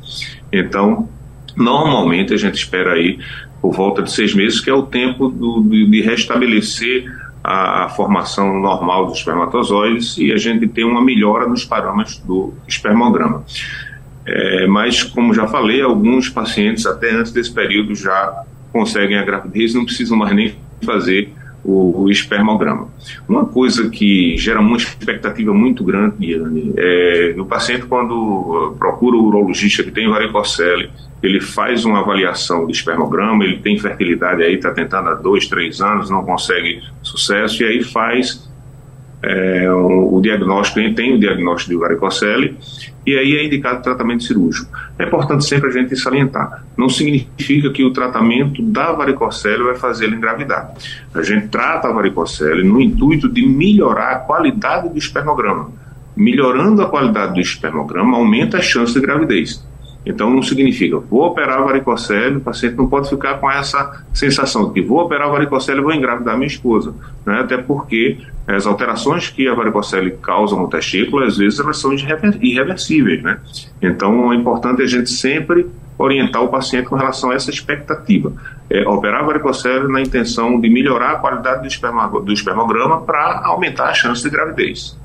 Então, 0.50 1.10
normalmente 1.56 2.34
a 2.34 2.38
gente 2.38 2.56
espera 2.56 2.94
aí 2.94 3.20
por 3.62 3.74
volta 3.74 4.02
de 4.04 4.12
seis 4.12 4.34
meses, 4.34 4.60
que 4.60 4.70
é 4.70 4.74
o 4.74 4.84
tempo 4.84 5.28
do, 5.30 5.64
de, 5.64 6.02
restabelecer 6.02 7.12
a, 7.44 7.86
a, 7.86 7.90
formação 7.90 8.60
normal 8.60 9.08
dos 9.08 9.18
espermatozoides 9.18 10.18
e 10.18 10.32
a 10.32 10.38
gente 10.38 10.68
tem 10.68 10.84
uma 10.84 11.02
melhora 11.02 11.48
nos 11.48 11.66
parâmetros 11.66 12.20
do 12.20 12.54
espermograma. 12.68 13.44
É, 14.26 14.68
mas, 14.68 15.04
como 15.04 15.34
já 15.34 15.48
falei, 15.48 15.82
alguns 15.82 16.30
pacientes, 16.30 16.86
até 16.86 17.12
antes 17.12 17.32
desse 17.32 17.54
período, 17.54 17.96
já 17.96 18.44
conseguem 18.72 19.18
a 19.18 19.24
gravidez, 19.24 19.74
não 19.74 19.86
precisam 19.86 20.18
mais 20.18 20.36
nem 20.36 20.56
fazer 20.84 21.32
o, 21.66 22.04
o 22.04 22.12
espermograma. 22.12 22.88
Uma 23.28 23.46
coisa 23.46 23.90
que 23.90 24.38
gera 24.38 24.60
uma 24.60 24.78
expectativa 24.78 25.54
muito 25.54 25.84
grande, 25.84 26.32
Iane, 26.32 26.74
é 26.78 27.34
no 27.36 27.46
paciente 27.46 27.86
quando 27.88 28.76
procura 28.78 29.18
o 29.18 29.26
urologista 29.26 29.84
que 29.84 29.92
tem 29.92 30.08
varicocele, 30.08 30.92
ele 31.24 31.42
faz 31.42 31.84
uma 31.86 32.02
avaliação 32.02 32.66
do 32.66 32.72
espermograma, 32.72 33.44
ele 33.44 33.58
tem 33.58 33.80
fertilidade 33.80 34.44
aí, 34.44 34.56
está 34.56 34.72
tentando 34.72 35.10
há 35.10 35.16
dois, 35.16 35.48
três 35.48 35.82
anos, 35.82 36.10
não 36.10 36.24
consegue 36.24 36.84
sucesso, 37.02 37.64
e 37.64 37.66
aí 37.66 37.84
faz 37.84 38.45
é, 39.26 39.72
o, 39.72 40.16
o 40.16 40.22
diagnóstico, 40.22 40.80
tem 40.96 41.16
o 41.16 41.20
diagnóstico 41.20 41.74
de 41.74 41.80
varicocele, 41.80 42.58
e 43.06 43.18
aí 43.18 43.36
é 43.38 43.46
indicado 43.46 43.82
tratamento 43.82 44.24
cirúrgico. 44.24 44.70
É 44.98 45.06
importante 45.06 45.46
sempre 45.46 45.70
a 45.70 45.72
gente 45.72 45.96
salientar, 45.96 46.64
não 46.78 46.90
significa 46.90 47.70
que 47.72 47.84
o 47.84 47.92
tratamento 47.92 48.62
da 48.62 48.92
varicocele 48.92 49.64
vai 49.64 49.76
fazer 49.76 50.06
ele 50.06 50.16
engravidar. 50.16 50.74
A 51.14 51.22
gente 51.22 51.48
trata 51.48 51.88
a 51.88 51.92
varicocele 51.92 52.64
no 52.64 52.80
intuito 52.80 53.28
de 53.28 53.46
melhorar 53.46 54.12
a 54.12 54.20
qualidade 54.20 54.90
do 54.90 54.98
espermograma. 54.98 55.72
Melhorando 56.16 56.82
a 56.82 56.90
qualidade 56.90 57.34
do 57.34 57.42
espermograma, 57.42 58.18
aumenta 58.18 58.58
a 58.58 58.62
chance 58.62 58.94
de 58.94 59.02
gravidez. 59.02 59.62
Então 60.06 60.30
não 60.30 60.44
significa, 60.44 61.00
vou 61.00 61.26
operar 61.26 61.64
varicocele, 61.64 62.38
o 62.38 62.42
paciente 62.42 62.76
não 62.76 62.88
pode 62.88 63.10
ficar 63.10 63.40
com 63.40 63.50
essa 63.50 64.04
sensação 64.14 64.68
de 64.68 64.74
que 64.74 64.82
vou 64.82 65.00
operar 65.00 65.32
varicocele 65.32 65.80
e 65.80 65.84
vou 65.84 65.94
engravidar 65.94 66.36
minha 66.36 66.48
esposa. 66.48 66.94
Né? 67.26 67.40
Até 67.40 67.58
porque 67.58 68.20
as 68.48 68.68
alterações 68.68 69.30
que 69.30 69.48
a 69.48 69.56
varicocele 69.56 70.12
causa 70.22 70.56
no 70.56 70.70
testículo, 70.70 71.24
às 71.24 71.38
vezes 71.38 71.60
elas 71.60 71.80
são 71.80 71.92
irreversíveis. 71.94 73.24
Né? 73.24 73.40
Então 73.82 74.32
é 74.32 74.36
importante 74.36 74.84
a 74.84 74.86
gente 74.86 75.10
sempre 75.10 75.66
orientar 75.98 76.44
o 76.44 76.50
paciente 76.50 76.88
com 76.88 76.96
relação 76.96 77.32
a 77.32 77.36
essa 77.36 77.50
expectativa. 77.50 78.32
É, 78.70 78.88
operar 78.88 79.24
a 79.24 79.26
varicocele 79.26 79.88
na 79.88 80.02
intenção 80.02 80.60
de 80.60 80.70
melhorar 80.70 81.14
a 81.14 81.16
qualidade 81.16 81.62
do, 81.62 81.68
esperma, 81.68 82.08
do 82.08 82.32
espermograma 82.32 83.02
para 83.02 83.42
aumentar 83.46 83.90
a 83.90 83.94
chance 83.94 84.22
de 84.22 84.30
gravidez. 84.30 84.98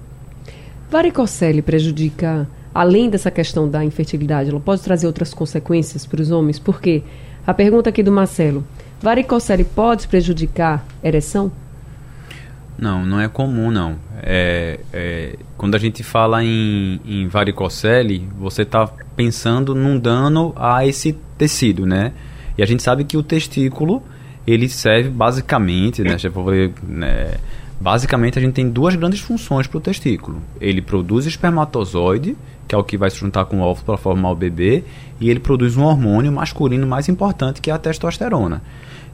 Varicocele 0.91 1.63
prejudica 1.63 2.49
além 2.75 3.11
dessa 3.11 3.31
questão 3.31 3.69
da 3.69 3.85
infertilidade, 3.85 4.51
ela 4.51 4.61
pode 4.61 4.83
trazer 4.83 5.07
outras 5.07 5.35
consequências 5.35 6.07
para 6.07 6.21
os 6.21 6.31
homens? 6.31 6.59
Porque 6.59 7.03
a 7.47 7.55
pergunta 7.55 7.91
aqui 7.91 8.03
do 8.03 8.13
Marcelo: 8.13 8.65
varicocele 9.01 9.65
pode 9.65 10.09
prejudicar 10.09 10.85
ereção? 11.03 11.51
Não, 12.79 13.05
não 13.05 13.21
é 13.21 13.29
comum, 13.29 13.71
não. 13.71 13.97
É, 14.23 14.81
é, 14.93 15.37
quando 15.59 15.75
a 15.75 15.79
gente 15.79 16.03
fala 16.03 16.43
em, 16.43 16.99
em 17.05 17.29
varicocele, 17.29 18.27
você 18.39 18.63
está 18.63 18.87
pensando 19.15 19.75
num 19.75 19.99
dano 19.99 20.55
a 20.57 20.87
esse 20.87 21.13
tecido, 21.37 21.85
né? 21.85 22.13
E 22.57 22.63
a 22.63 22.67
gente 22.67 22.83
sabe 22.83 23.05
que 23.05 23.19
o 23.19 23.23
testículo, 23.23 24.03
ele 24.47 24.67
serve 24.69 25.11
basicamente, 25.11 26.03
né? 26.03 26.17
né 26.89 27.35
basicamente, 27.79 28.39
a 28.39 28.43
gente 28.43 28.55
tem 28.55 28.71
duas 28.71 28.95
grandes 28.95 29.21
funções 29.21 29.67
para 29.67 29.79
o 29.79 29.81
testículo. 29.81 30.43
Ele 30.59 30.81
produz 30.81 31.27
espermatozoide, 31.27 32.37
que 32.71 32.75
é 32.77 32.79
o 32.79 32.85
que 32.85 32.97
vai 32.97 33.11
se 33.11 33.17
juntar 33.17 33.47
com 33.47 33.59
o 33.59 33.63
óvulo 33.63 33.85
para 33.85 33.97
formar 33.97 34.31
o 34.31 34.37
bebê, 34.37 34.85
e 35.21 35.29
ele 35.29 35.41
produz 35.41 35.77
um 35.77 35.83
hormônio 35.83 36.31
masculino 36.31 36.87
mais 36.87 37.09
importante, 37.09 37.61
que 37.61 37.69
é 37.69 37.75
a 37.75 37.79
testosterona. 37.79 38.63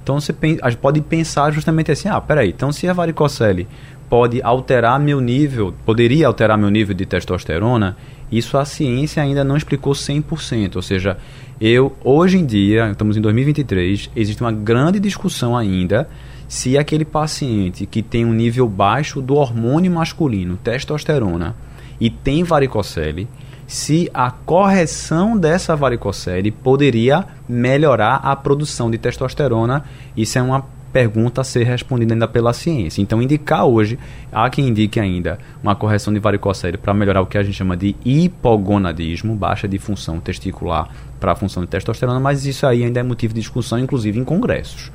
Então 0.03 0.21
você 0.21 0.35
pode 0.79 1.01
pensar 1.01 1.51
justamente 1.53 1.91
assim, 1.91 2.07
ah, 2.07 2.21
peraí, 2.21 2.51
então 2.51 2.71
se 2.71 2.87
a 2.87 2.93
varicocele 2.93 3.67
pode 4.11 4.43
alterar 4.43 5.01
meu 5.01 5.23
nível, 5.23 5.75
poderia 5.87 6.27
alterar 6.27 6.59
meu 6.59 6.69
nível 6.69 6.95
de 6.95 7.07
testosterona, 7.07 7.97
isso 8.31 8.59
a 8.59 8.67
ciência 8.67 9.23
ainda 9.23 9.43
não 9.43 9.57
explicou 9.57 9.95
100%, 9.95 10.77
ou 10.77 10.83
seja, 10.83 11.17
eu 11.59 11.97
hoje 12.05 12.37
em 12.37 12.45
dia, 12.45 12.91
estamos 12.91 13.17
em 13.17 13.23
2023, 13.23 14.11
existe 14.15 14.43
uma 14.43 14.53
grande 14.53 15.01
discussão 15.01 15.57
ainda 15.57 16.07
se 16.47 16.77
aquele 16.77 17.07
paciente 17.07 17.87
que 17.87 18.03
tem 18.03 18.27
um 18.27 18.35
nível 18.35 18.69
baixo 18.69 19.23
do 19.23 19.35
hormônio 19.35 19.91
masculino, 19.91 20.59
testosterona, 20.63 21.57
e 21.99 22.11
tem 22.11 22.45
varicocele, 22.45 23.27
se 23.67 24.11
a 24.15 24.31
correção 24.31 25.37
dessa 25.37 25.75
varicocele 25.75 26.51
poderia 26.51 27.25
melhorar 27.49 28.17
a 28.17 28.35
produção 28.37 28.91
de 28.91 28.99
testosterona. 28.99 29.85
Isso 30.17 30.39
é 30.39 30.43
uma 30.43 30.65
pergunta 30.97 31.43
a 31.43 31.45
ser 31.45 31.65
respondida 31.65 32.15
ainda 32.15 32.27
pela 32.27 32.55
ciência. 32.55 33.03
Então, 33.03 33.21
indicar 33.21 33.67
hoje, 33.67 33.99
há 34.33 34.49
quem 34.49 34.69
indique 34.69 34.99
ainda 34.99 35.39
uma 35.63 35.77
correção 35.77 36.11
de 36.11 36.19
varicocele 36.19 36.79
para 36.79 36.95
melhorar 36.95 37.21
o 37.21 37.27
que 37.27 37.37
a 37.37 37.43
gente 37.43 37.55
chama 37.55 37.77
de 37.77 37.95
hipogonadismo, 38.03 39.37
baixa 39.37 39.69
de 39.69 39.79
função 39.79 40.21
testicular 40.21 40.89
para 41.21 41.33
a 41.33 41.37
função 41.37 41.63
de 41.63 41.69
testosterona, 41.69 42.19
mas 42.19 42.47
isso 42.47 42.67
aí 42.67 42.83
ainda 42.83 43.01
é 43.01 43.03
motivo 43.03 43.35
de 43.35 43.41
discussão, 43.41 43.79
inclusive 43.79 44.19
em 44.19 44.25
congressos. 44.25 44.91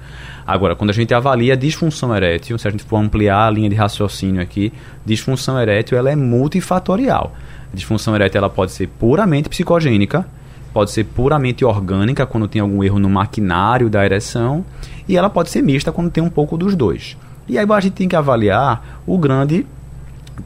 Agora, 0.46 0.76
quando 0.76 0.90
a 0.90 0.94
gente 0.94 1.14
avalia 1.14 1.54
a 1.54 1.56
disfunção 1.56 2.16
erétil, 2.16 2.58
se 2.58 2.68
a 2.68 2.72
gente 2.72 2.84
for 2.84 2.98
ampliar 2.98 3.46
a 3.46 3.52
linha 3.52 3.70
de 3.70 3.76
raciocínio 3.76 4.42
aqui, 4.42 4.74
disfunção 5.06 5.60
erétil 5.60 6.00
ela 6.00 6.10
é 6.10 6.16
multifatorial. 6.16 7.32
A 7.72 7.76
disfunção 7.76 8.16
erétil 8.16 8.40
ela 8.40 8.50
pode 8.50 8.72
ser 8.72 8.88
puramente 8.88 9.50
psicogênica, 9.50 10.26
pode 10.74 10.92
ser 10.92 11.06
puramente 11.06 11.64
orgânica 11.64 12.26
quando 12.26 12.48
tem 12.48 12.62
algum 12.62 12.84
erro 12.84 13.00
no 13.00 13.10
maquinário 13.10 13.90
da 13.90 14.04
ereção 14.04 14.66
e 15.08 15.18
ela 15.18 15.30
pode 15.30 15.50
ser 15.50 15.62
mista 15.62 15.92
quando 15.92 16.10
tem 16.10 16.24
um 16.24 16.30
pouco 16.30 16.58
dos 16.58 16.76
dois. 16.76 17.18
E 17.48 17.58
aí 17.58 17.66
a 17.70 17.80
gente 17.80 17.94
tem 17.94 18.08
que 18.08 18.16
avaliar 18.16 19.02
o 19.06 19.18
grande, 19.18 19.66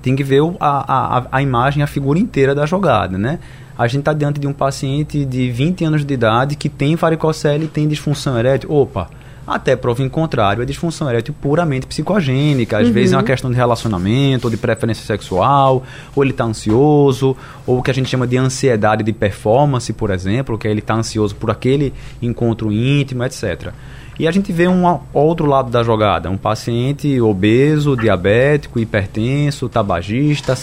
tem 0.01 0.15
que 0.15 0.23
ver 0.23 0.41
a, 0.59 1.19
a, 1.19 1.27
a 1.31 1.41
imagem, 1.41 1.83
a 1.83 1.87
figura 1.87 2.17
inteira 2.17 2.55
da 2.55 2.65
jogada, 2.65 3.17
né? 3.17 3.39
A 3.77 3.87
gente 3.87 3.99
está 3.99 4.13
diante 4.13 4.39
de 4.39 4.47
um 4.47 4.53
paciente 4.53 5.25
de 5.25 5.51
20 5.51 5.83
anos 5.83 6.05
de 6.05 6.13
idade 6.13 6.55
que 6.55 6.69
tem 6.69 6.95
varicocele 6.95 7.65
e 7.65 7.67
tem 7.67 7.87
disfunção 7.87 8.39
erétil. 8.39 8.71
Opa, 8.71 9.09
até 9.45 9.75
prova 9.75 10.01
em 10.01 10.09
contrário, 10.09 10.63
é 10.63 10.65
disfunção 10.65 11.09
erétil 11.09 11.33
puramente 11.39 11.85
psicogênica. 11.85 12.79
Às 12.79 12.87
uhum. 12.87 12.93
vezes 12.93 13.13
é 13.13 13.17
uma 13.17 13.23
questão 13.23 13.51
de 13.51 13.55
relacionamento, 13.55 14.47
ou 14.47 14.51
de 14.51 14.57
preferência 14.57 15.05
sexual, 15.05 15.83
ou 16.15 16.23
ele 16.23 16.31
está 16.31 16.43
ansioso, 16.43 17.35
ou 17.65 17.79
o 17.79 17.83
que 17.83 17.91
a 17.91 17.93
gente 17.93 18.09
chama 18.09 18.25
de 18.25 18.37
ansiedade 18.37 19.03
de 19.03 19.13
performance, 19.13 19.91
por 19.93 20.09
exemplo, 20.09 20.57
que 20.57 20.67
é 20.67 20.71
ele 20.71 20.79
está 20.79 20.95
ansioso 20.95 21.35
por 21.35 21.51
aquele 21.51 21.93
encontro 22.21 22.71
íntimo, 22.71 23.23
etc. 23.23 23.71
E 24.17 24.29
a 24.29 24.31
gente 24.31 24.53
vê 24.53 24.65
um 24.65 24.99
outro 25.13 25.45
lado 25.45 25.69
da 25.69 25.83
jogada, 25.83 26.29
um 26.29 26.37
paciente 26.37 27.19
obeso, 27.19 27.97
diabético, 27.97 28.79
hipertenso, 28.79 29.67
tabagista, 29.67 30.55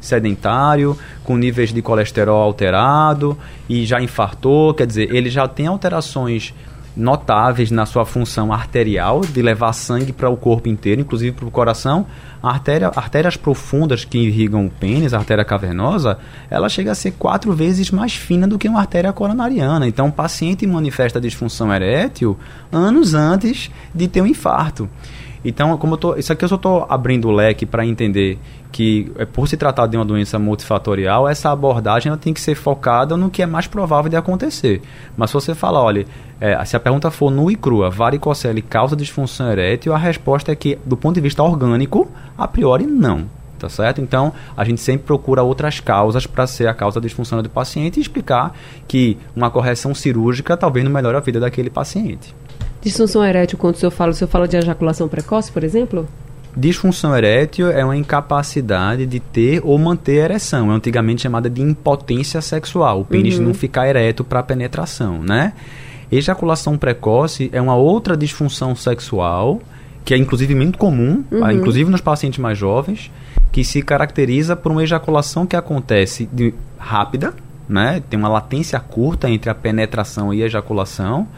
sedentário, 0.00 0.96
com 1.24 1.36
níveis 1.36 1.72
de 1.72 1.82
colesterol 1.82 2.40
alterado 2.40 3.36
e 3.68 3.84
já 3.84 4.00
infartou, 4.00 4.72
quer 4.72 4.86
dizer, 4.86 5.12
ele 5.12 5.28
já 5.28 5.48
tem 5.48 5.66
alterações 5.66 6.54
notáveis 6.96 7.70
na 7.70 7.86
sua 7.86 8.04
função 8.04 8.52
arterial, 8.52 9.22
de 9.22 9.40
levar 9.40 9.72
sangue 9.72 10.12
para 10.12 10.28
o 10.28 10.36
corpo 10.36 10.68
inteiro, 10.68 11.00
inclusive 11.00 11.32
para 11.32 11.46
o 11.46 11.50
coração. 11.50 12.06
Artéria, 12.42 12.90
artérias 12.94 13.36
profundas 13.36 14.04
que 14.04 14.18
irrigam 14.18 14.66
o 14.66 14.70
pênis, 14.70 15.14
a 15.14 15.18
artéria 15.18 15.44
cavernosa, 15.44 16.18
ela 16.50 16.68
chega 16.68 16.90
a 16.90 16.94
ser 16.94 17.12
quatro 17.12 17.52
vezes 17.52 17.90
mais 17.90 18.14
fina 18.14 18.48
do 18.48 18.58
que 18.58 18.68
uma 18.68 18.80
artéria 18.80 19.12
coronariana. 19.12 19.86
Então, 19.86 20.08
o 20.08 20.12
paciente 20.12 20.66
manifesta 20.66 21.20
disfunção 21.20 21.72
erétil 21.72 22.36
anos 22.70 23.14
antes 23.14 23.70
de 23.94 24.08
ter 24.08 24.20
um 24.20 24.26
infarto. 24.26 24.88
Então, 25.44 25.76
como 25.76 25.94
eu 25.94 25.98
tô, 25.98 26.16
isso 26.16 26.32
aqui 26.32 26.44
eu 26.44 26.48
só 26.48 26.54
estou 26.54 26.86
abrindo 26.88 27.28
o 27.28 27.32
leque 27.32 27.66
para 27.66 27.84
entender 27.84 28.38
que, 28.70 29.10
é, 29.18 29.24
por 29.24 29.48
se 29.48 29.56
tratar 29.56 29.86
de 29.86 29.96
uma 29.96 30.04
doença 30.04 30.38
multifatorial, 30.38 31.28
essa 31.28 31.50
abordagem 31.50 32.10
ela 32.10 32.18
tem 32.18 32.32
que 32.32 32.40
ser 32.40 32.54
focada 32.54 33.16
no 33.16 33.28
que 33.28 33.42
é 33.42 33.46
mais 33.46 33.66
provável 33.66 34.08
de 34.08 34.16
acontecer. 34.16 34.80
Mas 35.16 35.30
se 35.30 35.34
você 35.34 35.54
falar, 35.54 35.82
olha, 35.82 36.06
é, 36.40 36.64
se 36.64 36.76
a 36.76 36.80
pergunta 36.80 37.10
for 37.10 37.30
nua 37.30 37.52
e 37.52 37.56
crua, 37.56 37.90
varicocele 37.90 38.62
causa 38.62 38.94
disfunção 38.94 39.50
erétil, 39.50 39.92
a 39.92 39.98
resposta 39.98 40.52
é 40.52 40.54
que, 40.54 40.78
do 40.84 40.96
ponto 40.96 41.16
de 41.16 41.20
vista 41.20 41.42
orgânico, 41.42 42.08
a 42.38 42.46
priori 42.46 42.86
não. 42.86 43.26
Tá 43.58 43.68
certo? 43.68 44.00
Então, 44.00 44.32
a 44.56 44.64
gente 44.64 44.80
sempre 44.80 45.06
procura 45.06 45.40
outras 45.44 45.78
causas 45.78 46.26
para 46.26 46.48
ser 46.48 46.66
a 46.66 46.74
causa 46.74 47.00
disfunção 47.00 47.40
do 47.40 47.48
paciente 47.48 47.98
e 47.98 48.00
explicar 48.00 48.52
que 48.88 49.16
uma 49.36 49.52
correção 49.52 49.94
cirúrgica 49.94 50.56
talvez 50.56 50.84
não 50.84 50.90
melhore 50.90 51.16
a 51.16 51.20
vida 51.20 51.38
daquele 51.38 51.70
paciente. 51.70 52.34
Disfunção 52.82 53.24
erétil, 53.24 53.56
quando 53.56 53.76
o 53.76 53.78
senhor 53.78 53.90
fala, 53.90 54.10
o 54.10 54.14
senhor 54.14 54.28
fala 54.28 54.48
de 54.48 54.56
ejaculação 54.56 55.08
precoce, 55.08 55.52
por 55.52 55.62
exemplo? 55.62 56.06
Disfunção 56.54 57.16
erétil 57.16 57.70
é 57.70 57.84
uma 57.84 57.96
incapacidade 57.96 59.06
de 59.06 59.20
ter 59.20 59.60
ou 59.64 59.78
manter 59.78 60.24
ereção. 60.24 60.70
É 60.70 60.74
antigamente 60.74 61.22
chamada 61.22 61.48
de 61.48 61.62
impotência 61.62 62.40
sexual. 62.42 63.00
O 63.00 63.04
pênis 63.04 63.38
uhum. 63.38 63.46
não 63.46 63.54
ficar 63.54 63.88
ereto 63.88 64.22
para 64.22 64.42
penetração, 64.42 65.22
né? 65.22 65.54
Ejaculação 66.10 66.76
precoce 66.76 67.48
é 67.54 67.60
uma 67.60 67.74
outra 67.74 68.16
disfunção 68.16 68.76
sexual 68.76 69.60
que 70.04 70.14
é 70.14 70.16
inclusive 70.16 70.54
muito 70.54 70.78
comum, 70.78 71.24
uhum. 71.30 71.50
inclusive 71.50 71.90
nos 71.90 72.00
pacientes 72.00 72.38
mais 72.38 72.58
jovens, 72.58 73.10
que 73.50 73.64
se 73.64 73.82
caracteriza 73.82 74.56
por 74.56 74.72
uma 74.72 74.82
ejaculação 74.82 75.46
que 75.46 75.56
acontece 75.56 76.28
de, 76.32 76.52
rápida, 76.76 77.34
né? 77.68 78.02
Tem 78.10 78.18
uma 78.18 78.28
latência 78.28 78.78
curta 78.80 79.30
entre 79.30 79.48
a 79.48 79.54
penetração 79.54 80.34
e 80.34 80.42
a 80.42 80.46
ejaculação 80.46 81.28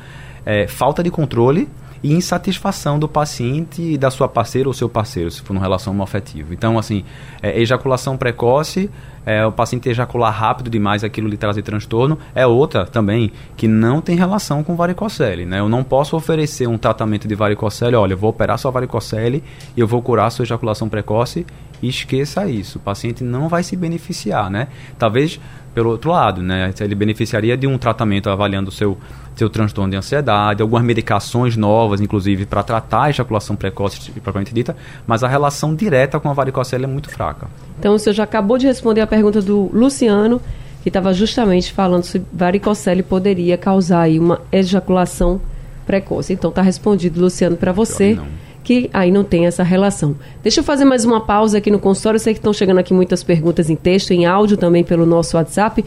é, 0.44 0.66
falta 0.66 1.02
de 1.02 1.10
controle 1.10 1.68
e 2.04 2.12
insatisfação 2.12 2.98
do 2.98 3.08
paciente 3.08 3.80
e 3.80 3.96
da 3.96 4.10
sua 4.10 4.28
parceira 4.28 4.68
ou 4.68 4.74
seu 4.74 4.90
parceiro, 4.90 5.30
se 5.30 5.40
for 5.40 5.54
uma 5.54 5.62
relação 5.62 6.02
afetiva. 6.02 6.52
Então, 6.52 6.78
assim, 6.78 7.02
é, 7.42 7.58
ejaculação 7.58 8.14
precoce, 8.14 8.90
é, 9.24 9.44
o 9.46 9.50
paciente 9.50 9.88
ejacular 9.88 10.30
rápido 10.30 10.68
demais, 10.68 11.02
aquilo 11.02 11.26
lhe 11.26 11.38
traz 11.38 11.56
transtorno, 11.62 12.18
é 12.34 12.46
outra 12.46 12.84
também 12.84 13.32
que 13.56 13.66
não 13.66 14.02
tem 14.02 14.16
relação 14.16 14.62
com 14.62 14.76
varicocele. 14.76 15.46
Né? 15.46 15.60
Eu 15.60 15.68
não 15.68 15.82
posso 15.82 16.14
oferecer 16.14 16.68
um 16.68 16.76
tratamento 16.76 17.26
de 17.26 17.34
varicocele, 17.34 17.96
olha, 17.96 18.12
eu 18.12 18.18
vou 18.18 18.28
operar 18.28 18.58
sua 18.58 18.70
varicocele 18.70 19.42
e 19.74 19.80
eu 19.80 19.86
vou 19.86 20.02
curar 20.02 20.28
sua 20.30 20.42
ejaculação 20.42 20.90
precoce 20.90 21.46
esqueça 21.88 22.46
isso. 22.46 22.78
O 22.78 22.80
paciente 22.80 23.22
não 23.22 23.48
vai 23.48 23.62
se 23.62 23.76
beneficiar, 23.76 24.50
né? 24.50 24.68
Talvez 24.98 25.40
pelo 25.74 25.90
outro 25.90 26.10
lado, 26.10 26.42
né? 26.42 26.72
Ele 26.80 26.94
beneficiaria 26.94 27.56
de 27.56 27.66
um 27.66 27.76
tratamento 27.76 28.30
avaliando 28.30 28.68
o 28.68 28.72
seu 28.72 28.96
seu 29.36 29.50
transtorno 29.50 29.90
de 29.90 29.96
ansiedade, 29.96 30.62
algumas 30.62 30.84
medicações 30.84 31.56
novas, 31.56 32.00
inclusive, 32.00 32.46
para 32.46 32.62
tratar 32.62 33.04
a 33.04 33.10
ejaculação 33.10 33.56
precoce 33.56 34.10
propriamente 34.20 34.54
dita, 34.54 34.76
mas 35.06 35.24
a 35.24 35.28
relação 35.28 35.74
direta 35.74 36.20
com 36.20 36.28
a 36.28 36.32
varicocele 36.32 36.84
é 36.84 36.86
muito 36.86 37.10
fraca. 37.10 37.48
Então, 37.78 37.94
o 37.94 37.98
senhor 37.98 38.14
já 38.14 38.24
acabou 38.24 38.58
de 38.58 38.66
responder 38.66 39.00
a 39.00 39.06
pergunta 39.06 39.42
do 39.42 39.70
Luciano, 39.72 40.40
que 40.82 40.88
estava 40.88 41.12
justamente 41.12 41.72
falando 41.72 42.04
se 42.04 42.22
varicocele 42.32 43.02
poderia 43.02 43.56
causar 43.56 44.02
aí 44.02 44.18
uma 44.18 44.40
ejaculação 44.52 45.40
precoce. 45.86 46.32
Então, 46.32 46.50
está 46.50 46.62
respondido, 46.62 47.20
Luciano, 47.20 47.56
para 47.56 47.72
você. 47.72 48.18
Que 48.64 48.88
aí 48.94 49.12
não 49.12 49.22
tem 49.22 49.46
essa 49.46 49.62
relação. 49.62 50.16
Deixa 50.42 50.60
eu 50.60 50.64
fazer 50.64 50.86
mais 50.86 51.04
uma 51.04 51.20
pausa 51.20 51.58
aqui 51.58 51.70
no 51.70 51.78
consultório. 51.78 52.16
Eu 52.16 52.20
sei 52.20 52.32
que 52.32 52.40
estão 52.40 52.52
chegando 52.52 52.78
aqui 52.78 52.94
muitas 52.94 53.22
perguntas 53.22 53.68
em 53.68 53.76
texto, 53.76 54.12
em 54.12 54.24
áudio 54.24 54.56
também 54.56 54.82
pelo 54.82 55.04
nosso 55.04 55.36
WhatsApp. 55.36 55.84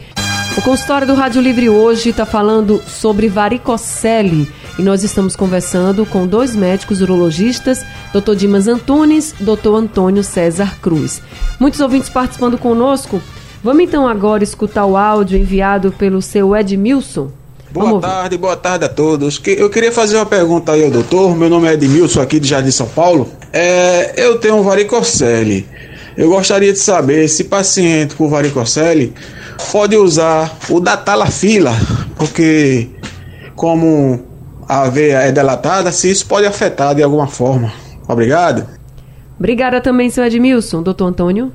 O 0.56 0.62
consultório 0.62 1.08
do 1.08 1.16
Rádio 1.16 1.42
Livre 1.42 1.70
hoje 1.70 2.10
está 2.10 2.26
falando 2.26 2.82
sobre 2.88 3.28
varicocele 3.28 4.48
e 4.78 4.84
nós 4.84 5.04
estamos 5.04 5.36
conversando 5.36 6.06
com 6.06 6.28
dois 6.28 6.56
médicos 6.56 7.02
urologistas, 7.02 7.84
Dr. 8.14 8.36
Dimas 8.36 8.68
Antunes, 8.68 9.34
Dr. 9.40 9.76
Antônio 9.76 10.24
César 10.24 10.80
Cruz. 10.80 11.22
Muitos 11.60 11.80
ouvintes 11.80 12.10
participando 12.10 12.58
conosco. 12.58 13.20
Vamos 13.64 13.84
então 13.84 14.08
agora 14.08 14.44
escutar 14.44 14.86
o 14.86 14.96
áudio 14.96 15.38
enviado 15.38 15.92
pelo 15.92 16.22
seu 16.22 16.56
Edmilson. 16.56 17.32
Boa 17.72 18.00
tarde, 18.00 18.38
boa 18.38 18.56
tarde 18.56 18.86
a 18.86 18.90
todos. 18.90 19.42
Eu 19.46 19.70
queria 19.70 19.92
fazer 19.92 20.16
uma 20.16 20.26
pergunta 20.26 20.72
aí 20.72 20.84
ao 20.84 20.92
doutor. 20.92 21.36
Meu 21.36 21.50
nome 21.50 21.68
é 21.68 21.74
Edmilson, 21.74 22.22
aqui 22.22 22.40
de 22.40 22.48
Jardim 22.48 22.72
São 22.72 22.88
Paulo. 22.88 23.30
É, 23.52 24.14
eu 24.16 24.40
tenho 24.40 24.64
varicocele. 24.64 25.68
Eu 26.16 26.30
gostaria 26.30 26.72
de 26.72 26.80
saber 26.80 27.28
se 27.28 27.44
paciente 27.44 28.16
com 28.16 28.30
varicocele 28.30 29.14
pode 29.72 29.96
usar 29.96 30.56
o 30.70 30.80
da 30.80 30.96
talafila, 30.96 31.74
porque 32.16 32.90
como 33.56 34.26
a 34.68 34.90
veia 34.90 35.20
é 35.20 35.32
delatada, 35.32 35.92
se 35.92 36.10
isso 36.10 36.26
pode 36.26 36.46
afetar 36.46 36.96
de 36.96 37.04
alguma 37.04 37.28
forma. 37.28 37.72
Obrigado. 38.08 38.68
Obrigada 39.38 39.82
também, 39.82 40.10
seu 40.10 40.24
Edmilson. 40.24 40.82
Doutor 40.82 41.08
Antônio? 41.08 41.52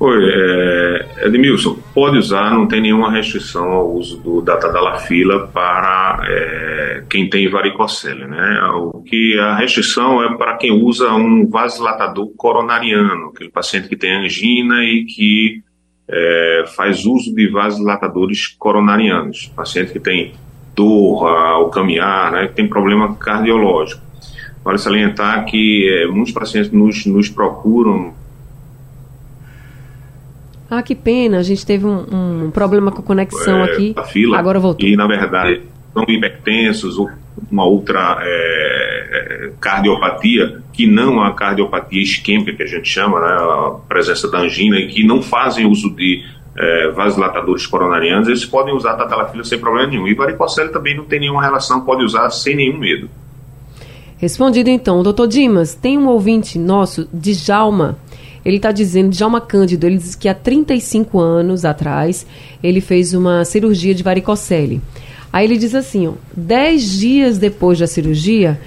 Oi, 0.00 0.18
é, 0.24 1.07
Edmilson, 1.22 1.78
pode 1.94 2.18
usar, 2.18 2.50
não 2.50 2.66
tem 2.66 2.80
nenhuma 2.80 3.10
restrição 3.10 3.70
ao 3.70 3.92
uso 3.92 4.18
do 4.18 4.40
datadalafila 4.40 5.48
para 5.48 6.20
é, 6.24 7.04
quem 7.08 7.28
tem 7.28 7.48
varicocele, 7.48 8.26
né? 8.26 8.60
O 8.74 9.02
que 9.02 9.38
a 9.38 9.56
restrição 9.56 10.22
é 10.22 10.36
para 10.36 10.56
quem 10.56 10.70
usa 10.70 11.12
um 11.12 11.48
vasodilatador 11.48 12.28
coronariano, 12.36 13.28
aquele 13.34 13.50
paciente 13.50 13.88
que 13.88 13.96
tem 13.96 14.24
angina 14.24 14.84
e 14.84 15.04
que 15.04 15.62
é, 16.08 16.64
faz 16.76 17.04
uso 17.04 17.34
de 17.34 17.48
vasodilatadores 17.48 18.46
coronarianos, 18.46 19.52
paciente 19.54 19.92
que 19.92 20.00
tem 20.00 20.34
dor 20.74 21.26
ao 21.26 21.70
caminhar, 21.70 22.30
né, 22.32 22.46
que 22.46 22.54
tem 22.54 22.68
problema 22.68 23.14
cardiológico. 23.16 24.00
Vale 24.64 24.78
salientar 24.78 25.44
que 25.44 25.88
é, 25.88 26.06
muitos 26.06 26.32
pacientes 26.32 26.70
nos, 26.70 27.04
nos 27.06 27.28
procuram 27.28 28.14
ah, 30.70 30.82
que 30.82 30.94
pena, 30.94 31.38
a 31.38 31.42
gente 31.42 31.64
teve 31.64 31.86
um, 31.86 32.46
um 32.46 32.50
problema 32.50 32.90
com 32.92 33.00
a 33.00 33.04
conexão 33.04 33.64
é, 33.64 33.64
aqui. 33.64 33.94
A 33.96 34.02
fila, 34.04 34.38
Agora 34.38 34.60
voltou. 34.60 34.86
E, 34.86 34.96
na 34.96 35.06
verdade, 35.06 35.62
são 35.94 36.04
hipertensos 36.06 36.98
ou 36.98 37.10
uma 37.50 37.64
outra 37.64 38.18
é, 38.20 39.50
cardiopatia, 39.60 40.60
que 40.72 40.86
não 40.86 41.22
a 41.22 41.32
cardiopatia 41.32 42.02
isquêmica, 42.02 42.52
que 42.52 42.62
a 42.62 42.66
gente 42.66 42.88
chama, 42.88 43.20
né, 43.20 43.36
a 43.40 43.76
presença 43.88 44.30
da 44.30 44.40
angina, 44.40 44.78
e 44.78 44.88
que 44.88 45.04
não 45.04 45.22
fazem 45.22 45.66
uso 45.66 45.94
de 45.94 46.22
é, 46.56 46.90
vasodilatadores 46.90 47.66
coronarianos, 47.66 48.28
eles 48.28 48.44
podem 48.44 48.74
usar 48.74 48.94
tatalafila 48.94 49.44
sem 49.44 49.58
problema 49.58 49.88
nenhum. 49.88 50.06
E 50.06 50.14
varicocele 50.14 50.68
também 50.70 50.96
não 50.96 51.04
tem 51.04 51.20
nenhuma 51.20 51.42
relação, 51.42 51.80
pode 51.80 52.04
usar 52.04 52.28
sem 52.30 52.56
nenhum 52.56 52.78
medo. 52.78 53.08
Respondido 54.18 54.68
então, 54.68 55.02
doutor 55.02 55.28
Dimas, 55.28 55.74
tem 55.74 55.96
um 55.96 56.08
ouvinte 56.08 56.58
nosso, 56.58 57.08
Djalma, 57.12 57.96
ele 58.44 58.56
está 58.56 58.72
dizendo, 58.72 59.10
Djalma 59.10 59.40
Cândido, 59.40 59.86
ele 59.86 59.98
diz 59.98 60.14
que 60.14 60.28
há 60.28 60.34
35 60.34 61.18
anos 61.18 61.64
atrás 61.64 62.26
ele 62.62 62.80
fez 62.80 63.14
uma 63.14 63.44
cirurgia 63.44 63.94
de 63.94 64.02
varicocele. 64.02 64.80
Aí 65.32 65.44
ele 65.44 65.58
diz 65.58 65.74
assim, 65.74 66.08
ó, 66.08 66.12
10 66.36 66.98
dias 66.98 67.38
depois 67.38 67.78
da 67.78 67.86
cirurgia, 67.86 68.60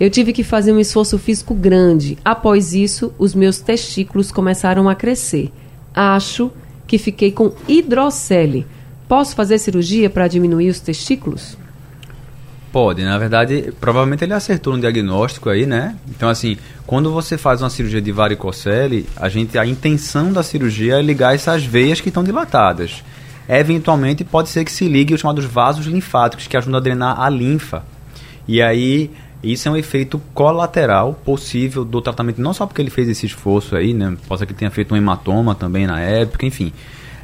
eu 0.00 0.08
tive 0.08 0.32
que 0.32 0.44
fazer 0.44 0.72
um 0.72 0.78
esforço 0.78 1.18
físico 1.18 1.54
grande. 1.54 2.16
Após 2.24 2.72
isso, 2.72 3.12
os 3.18 3.34
meus 3.34 3.58
testículos 3.58 4.30
começaram 4.30 4.88
a 4.88 4.94
crescer. 4.94 5.50
Acho 5.94 6.50
que 6.86 6.98
fiquei 6.98 7.32
com 7.32 7.52
hidrocele. 7.66 8.66
Posso 9.08 9.34
fazer 9.34 9.58
cirurgia 9.58 10.08
para 10.08 10.28
diminuir 10.28 10.68
os 10.68 10.80
testículos? 10.80 11.58
Pode, 12.70 13.02
na 13.02 13.16
verdade, 13.16 13.72
provavelmente 13.80 14.24
ele 14.24 14.34
acertou 14.34 14.74
no 14.74 14.80
diagnóstico 14.80 15.48
aí, 15.48 15.64
né? 15.64 15.96
Então, 16.10 16.28
assim, 16.28 16.58
quando 16.86 17.10
você 17.10 17.38
faz 17.38 17.62
uma 17.62 17.70
cirurgia 17.70 18.00
de 18.00 18.12
varicocele, 18.12 19.06
a 19.16 19.28
gente, 19.28 19.56
a 19.58 19.64
intenção 19.64 20.30
da 20.30 20.42
cirurgia 20.42 20.98
é 20.98 21.02
ligar 21.02 21.34
essas 21.34 21.64
veias 21.64 22.00
que 22.00 22.08
estão 22.08 22.22
dilatadas. 22.22 23.02
Eventualmente, 23.48 24.22
pode 24.22 24.50
ser 24.50 24.64
que 24.66 24.72
se 24.72 24.86
ligue 24.86 25.14
os 25.14 25.20
chamados 25.20 25.46
vasos 25.46 25.86
linfáticos, 25.86 26.46
que 26.46 26.56
ajudam 26.58 26.78
a 26.78 26.82
drenar 26.82 27.18
a 27.18 27.30
linfa. 27.30 27.82
E 28.46 28.60
aí, 28.60 29.10
isso 29.42 29.66
é 29.66 29.70
um 29.70 29.76
efeito 29.76 30.20
colateral 30.34 31.14
possível 31.24 31.86
do 31.86 32.02
tratamento, 32.02 32.38
não 32.40 32.52
só 32.52 32.66
porque 32.66 32.82
ele 32.82 32.90
fez 32.90 33.08
esse 33.08 33.24
esforço 33.24 33.76
aí, 33.76 33.94
né? 33.94 34.14
Pode 34.26 34.40
ser 34.40 34.46
que 34.46 34.52
tenha 34.52 34.70
feito 34.70 34.92
um 34.92 34.96
hematoma 34.96 35.54
também 35.54 35.86
na 35.86 36.00
época, 36.00 36.44
enfim. 36.44 36.70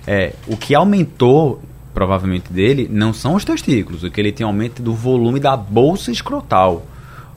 É, 0.07 0.33
o 0.47 0.57
que 0.57 0.75
aumentou 0.75 1.61
provavelmente 1.95 2.53
dele, 2.53 2.89
não 2.91 3.15
são 3.15 3.35
os 3.35 3.45
testículos, 3.45 4.03
o 4.03 4.11
que 4.11 4.21
ele 4.21 4.33
tem 4.33 4.45
aumento 4.45 4.83
do 4.83 4.93
volume 4.93 5.39
da 5.39 5.57
bolsa 5.57 6.11
escrotal. 6.11 6.85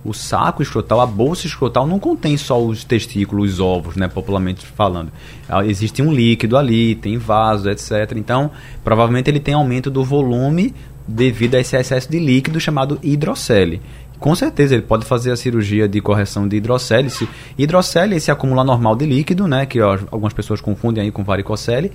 O 0.03 0.13
saco 0.13 0.61
escrotal, 0.61 1.01
a 1.01 1.05
bolsa 1.05 1.47
escrotal 1.47 1.85
não 1.85 1.99
contém 1.99 2.37
só 2.37 2.63
os 2.63 2.83
testículos, 2.83 3.53
os 3.53 3.59
ovos, 3.59 3.95
né, 3.95 4.07
popularmente 4.07 4.65
falando. 4.65 5.11
Ah, 5.47 5.65
existe 5.65 6.01
um 6.01 6.11
líquido 6.11 6.57
ali, 6.57 6.95
tem 6.95 7.17
vaso, 7.17 7.69
etc. 7.69 8.13
Então, 8.15 8.49
provavelmente 8.83 9.29
ele 9.29 9.39
tem 9.39 9.53
aumento 9.53 9.91
do 9.91 10.03
volume 10.03 10.73
devido 11.07 11.55
a 11.55 11.59
esse 11.59 11.75
excesso 11.75 12.09
de 12.09 12.19
líquido 12.19 12.59
chamado 12.59 12.99
hidrocele. 13.01 13.81
Com 14.19 14.33
certeza 14.33 14.73
ele 14.73 14.81
pode 14.81 15.05
fazer 15.05 15.31
a 15.31 15.35
cirurgia 15.35 15.87
de 15.87 16.01
correção 16.01 16.47
de 16.47 16.57
hidrocele. 16.57 17.09
Hidrocele 17.57 18.15
é 18.15 18.17
esse 18.17 18.31
acúmulo 18.31 18.63
normal 18.63 18.95
de 18.95 19.05
líquido, 19.05 19.47
né, 19.47 19.65
que 19.65 19.79
ó, 19.79 19.97
algumas 20.09 20.33
pessoas 20.33 20.59
confundem 20.59 21.03
aí 21.03 21.11
com 21.11 21.23
varicocele. 21.23 21.91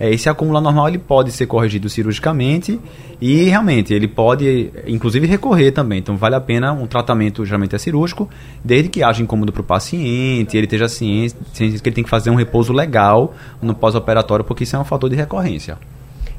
É, 0.00 0.10
esse 0.10 0.28
acúmulo 0.28 0.60
normal 0.60 0.88
ele 0.88 0.98
pode 0.98 1.32
ser 1.32 1.46
corrigido 1.46 1.88
cirurgicamente 1.88 2.80
e 3.20 3.44
realmente 3.44 3.92
ele 3.92 4.08
pode, 4.08 4.70
inclusive, 4.86 5.26
recorrer 5.26 5.70
também. 5.70 5.98
Então 5.98 6.16
vale 6.16 6.34
a 6.34 6.40
pena 6.40 6.72
um 6.72 6.86
tratamento, 6.86 7.44
geralmente 7.44 7.74
é 7.74 7.78
cirúrgico, 7.78 8.28
desde 8.64 8.88
que 8.88 9.02
haja 9.02 9.22
incômodo 9.22 9.52
para 9.52 9.60
o 9.60 9.64
paciente, 9.64 10.56
ele 10.56 10.66
esteja 10.66 10.88
ciente, 10.88 11.34
ciente 11.52 11.82
que 11.82 11.88
ele 11.88 11.94
tem 11.94 12.04
que 12.04 12.10
fazer 12.10 12.30
um 12.30 12.36
repouso 12.36 12.72
legal 12.72 13.34
no 13.60 13.74
pós-operatório, 13.74 14.44
porque 14.44 14.64
isso 14.64 14.76
é 14.76 14.78
um 14.78 14.84
fator 14.84 15.10
de 15.10 15.16
recorrência. 15.16 15.78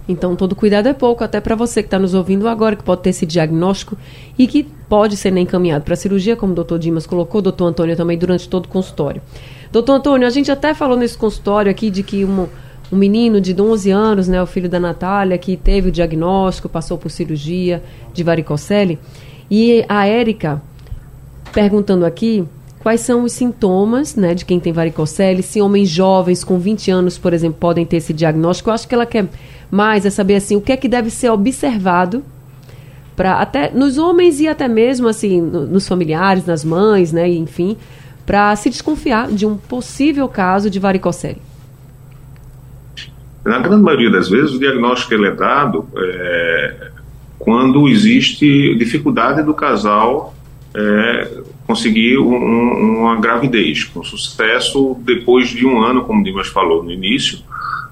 Então, 0.08 0.36
todo 0.36 0.56
cuidado 0.56 0.88
é 0.88 0.94
pouco, 0.94 1.24
até 1.24 1.42
para 1.42 1.56
você 1.56 1.82
que 1.82 1.88
está 1.88 2.00
nos 2.00 2.14
ouvindo 2.14 2.48
agora, 2.48 2.76
que 2.76 2.84
pode 2.84 3.02
ter 3.02 3.10
esse 3.10 3.26
diagnóstico 3.26 3.98
e 4.38 4.48
que 4.48 4.64
pode 4.64 5.18
ser 5.18 5.32
nem 5.32 5.44
encaminhado 5.44 5.84
para 5.84 5.96
cirurgia, 5.96 6.36
como 6.36 6.54
o 6.54 6.56
doutor 6.56 6.80
Dimas 6.80 7.06
colocou, 7.06 7.40
o 7.40 7.42
doutor 7.42 7.66
Antônio 7.66 7.96
também, 7.96 8.18
durante 8.18 8.48
todo 8.48 8.66
o 8.66 8.70
consultório. 8.70 9.22
Doutor 9.72 9.94
Antônio, 9.94 10.26
a 10.26 10.30
gente 10.30 10.50
até 10.50 10.74
falou 10.74 10.96
nesse 10.96 11.18
consultório 11.18 11.70
aqui 11.70 11.90
de 11.90 12.04
que 12.04 12.24
um, 12.24 12.48
um 12.92 12.96
menino 12.96 13.42
de 13.42 13.60
11 13.60 13.92
anos, 13.92 14.28
né, 14.30 14.42
o 14.42 14.48
filho 14.48 14.70
da 14.70 14.80
Natália, 14.80 15.38
que 15.38 15.58
teve 15.58 15.90
o 15.90 15.92
diagnóstico, 15.92 16.70
passou 16.70 16.98
por 16.98 17.12
cirurgia 17.12 17.84
de 18.14 18.24
varicocele, 18.24 18.98
e 19.52 19.84
a 19.90 20.08
Érica 20.08 20.62
perguntando 21.52 22.06
aqui 22.06 22.46
quais 22.80 23.02
são 23.02 23.24
os 23.24 23.34
sintomas 23.34 24.16
né, 24.16 24.34
de 24.34 24.46
quem 24.46 24.60
tem 24.60 24.72
varicocele, 24.72 25.42
se 25.44 25.62
homens 25.62 25.90
jovens 25.90 26.44
com 26.44 26.58
20 26.58 26.92
anos, 26.92 27.18
por 27.18 27.34
exemplo, 27.34 27.58
podem 27.60 27.86
ter 27.86 27.98
esse 27.98 28.14
diagnóstico. 28.14 28.70
Eu 28.70 28.74
acho 28.74 28.88
que 28.88 28.96
ela 28.96 29.06
quer 29.06 29.28
mais 29.70 30.06
é 30.06 30.10
saber 30.10 30.36
assim 30.36 30.56
o 30.56 30.62
que 30.62 30.72
é 30.72 30.78
que 30.78 30.88
deve 30.88 31.10
ser 31.10 31.30
observado 31.30 32.24
para 33.16 33.42
até 33.42 33.72
nos 33.72 33.98
homens 33.98 34.40
e 34.40 34.48
até 34.48 34.68
mesmo 34.68 35.08
assim 35.08 35.42
no, 35.42 35.66
nos 35.66 35.88
familiares, 35.88 36.46
nas 36.46 36.64
mães, 36.64 37.12
né, 37.12 37.28
enfim, 37.28 37.76
para 38.26 38.56
se 38.56 38.70
desconfiar 38.70 39.30
de 39.30 39.46
um 39.46 39.58
possível 39.58 40.28
caso 40.28 40.70
de 40.70 40.80
varicocele. 40.80 41.42
Na 43.44 43.60
grande 43.60 43.82
maioria 43.82 44.12
das 44.12 44.30
vezes, 44.30 44.54
o 44.54 44.60
diagnóstico 44.60 45.14
ele 45.14 45.28
é 45.28 45.32
dado 45.32 45.88
é, 45.96 46.92
quando 47.40 47.88
existe 47.88 48.76
dificuldade 48.76 49.42
do 49.42 49.54
casal 49.54 50.36
é, 50.76 51.32
conseguir 51.66 52.18
um, 52.18 53.00
uma 53.00 53.16
gravidez 53.16 53.86
com 53.86 54.04
sucesso 54.04 54.98
depois 55.02 55.50
de 55.50 55.66
um 55.66 55.82
ano, 55.82 56.04
como 56.04 56.22
o 56.22 56.24
Dimas 56.24 56.48
falou 56.48 56.84
no 56.84 56.92
início, 56.92 57.40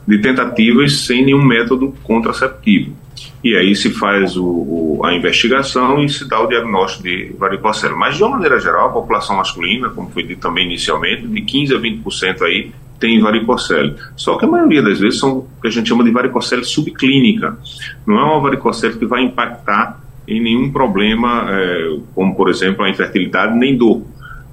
de 0.07 0.19
tentativas 0.19 1.05
sem 1.05 1.25
nenhum 1.25 1.43
método 1.43 1.93
contraceptivo. 2.03 2.95
E 3.43 3.55
aí 3.55 3.75
se 3.75 3.91
faz 3.91 4.35
o, 4.35 4.45
o, 4.45 5.01
a 5.05 5.13
investigação 5.13 6.03
e 6.03 6.09
se 6.09 6.27
dá 6.27 6.39
o 6.41 6.47
diagnóstico 6.47 7.03
de 7.03 7.35
varicocele. 7.37 7.93
Mas, 7.93 8.17
de 8.17 8.23
uma 8.23 8.31
maneira 8.31 8.59
geral, 8.59 8.89
a 8.89 8.93
população 8.93 9.37
masculina, 9.37 9.89
como 9.89 10.09
foi 10.09 10.23
dito 10.23 10.41
também 10.41 10.65
inicialmente, 10.65 11.27
de 11.27 11.41
15% 11.41 11.75
a 11.75 11.79
20% 11.79 12.41
aí 12.41 12.71
tem 12.99 13.21
varicocele. 13.21 13.95
Só 14.15 14.37
que 14.37 14.45
a 14.45 14.47
maioria 14.47 14.81
das 14.81 14.99
vezes 14.99 15.19
são 15.19 15.39
o 15.39 15.47
que 15.61 15.67
a 15.67 15.71
gente 15.71 15.87
chama 15.87 16.03
de 16.03 16.11
varicocele 16.11 16.63
subclínica. 16.63 17.57
Não 18.05 18.17
é 18.17 18.23
uma 18.23 18.39
varicocele 18.39 18.97
que 18.97 19.05
vai 19.05 19.21
impactar 19.21 20.01
em 20.27 20.41
nenhum 20.41 20.71
problema, 20.71 21.45
é, 21.49 21.97
como 22.15 22.35
por 22.35 22.49
exemplo 22.49 22.83
a 22.83 22.89
infertilidade, 22.89 23.55
nem 23.57 23.77
dor. 23.77 24.01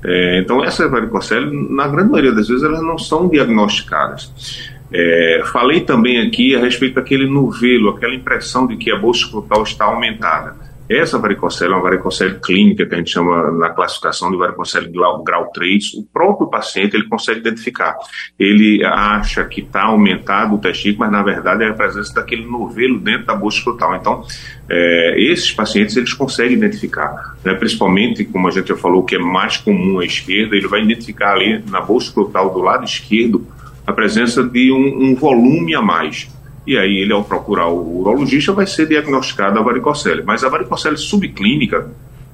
É, 0.04 0.40
então, 0.40 0.62
essas 0.62 0.90
varicocele, 0.90 1.50
na 1.70 1.86
grande 1.86 2.10
maioria 2.10 2.32
das 2.32 2.48
vezes, 2.48 2.62
elas 2.62 2.82
não 2.82 2.98
são 2.98 3.28
diagnosticadas. 3.28 4.30
É, 4.92 5.42
falei 5.52 5.80
também 5.80 6.20
aqui 6.20 6.54
a 6.54 6.60
respeito 6.60 6.96
daquele 6.96 7.26
novelo, 7.26 7.90
aquela 7.90 8.14
impressão 8.14 8.66
de 8.66 8.76
que 8.76 8.90
a 8.90 8.96
bolsa 8.96 9.20
escrotal 9.20 9.62
está 9.62 9.86
aumentada. 9.86 10.72
Essa 10.88 11.18
varicocele 11.18 11.72
é 11.72 11.74
uma 11.74 11.82
varicocele 11.82 12.38
clínica, 12.40 12.84
que 12.84 12.94
a 12.94 12.98
gente 12.98 13.10
chama 13.10 13.50
na 13.52 13.70
classificação 13.70 14.30
de 14.30 14.36
varicocele 14.36 14.90
grau, 14.90 15.22
grau 15.22 15.50
3. 15.52 15.94
O 15.94 16.04
próprio 16.12 16.48
paciente 16.48 16.94
ele 16.94 17.08
consegue 17.08 17.40
identificar. 17.40 17.96
Ele 18.38 18.84
acha 18.84 19.44
que 19.44 19.60
está 19.60 19.84
aumentado 19.84 20.54
o 20.54 20.58
testículo, 20.58 20.98
mas 21.00 21.12
na 21.12 21.22
verdade 21.22 21.64
é 21.64 21.68
a 21.68 21.72
presença 21.72 22.12
daquele 22.14 22.44
novelo 22.44 22.98
dentro 22.98 23.26
da 23.26 23.34
bolsa 23.34 23.58
escrotal. 23.58 23.96
Então, 23.96 24.26
é, 24.68 25.14
esses 25.18 25.50
pacientes 25.52 25.96
eles 25.96 26.12
conseguem 26.12 26.56
identificar, 26.56 27.36
né? 27.44 27.54
principalmente, 27.54 28.24
como 28.24 28.48
a 28.48 28.50
gente 28.50 28.68
já 28.68 28.76
falou, 28.76 29.04
que 29.04 29.14
é 29.14 29.18
mais 29.18 29.56
comum 29.56 30.00
à 30.00 30.04
esquerda, 30.04 30.56
ele 30.56 30.68
vai 30.68 30.82
identificar 30.82 31.32
ali 31.34 31.62
na 31.70 31.80
bolsa 31.80 32.08
escrotal 32.08 32.52
do 32.52 32.60
lado 32.60 32.84
esquerdo 32.84 33.46
a 33.86 33.92
presença 33.92 34.42
de 34.42 34.72
um, 34.72 35.10
um 35.10 35.14
volume 35.14 35.74
a 35.74 35.82
mais 35.82 36.28
e 36.66 36.78
aí 36.78 36.98
ele, 36.98 37.12
ao 37.12 37.24
procurar 37.24 37.68
o 37.68 38.00
urologista, 38.00 38.52
vai 38.52 38.66
ser 38.66 38.86
diagnosticado 38.86 39.58
a 39.58 39.62
varicocele. 39.62 40.22
Mas 40.24 40.44
a 40.44 40.48
varicocele 40.48 40.96
subclínica, 40.96 41.90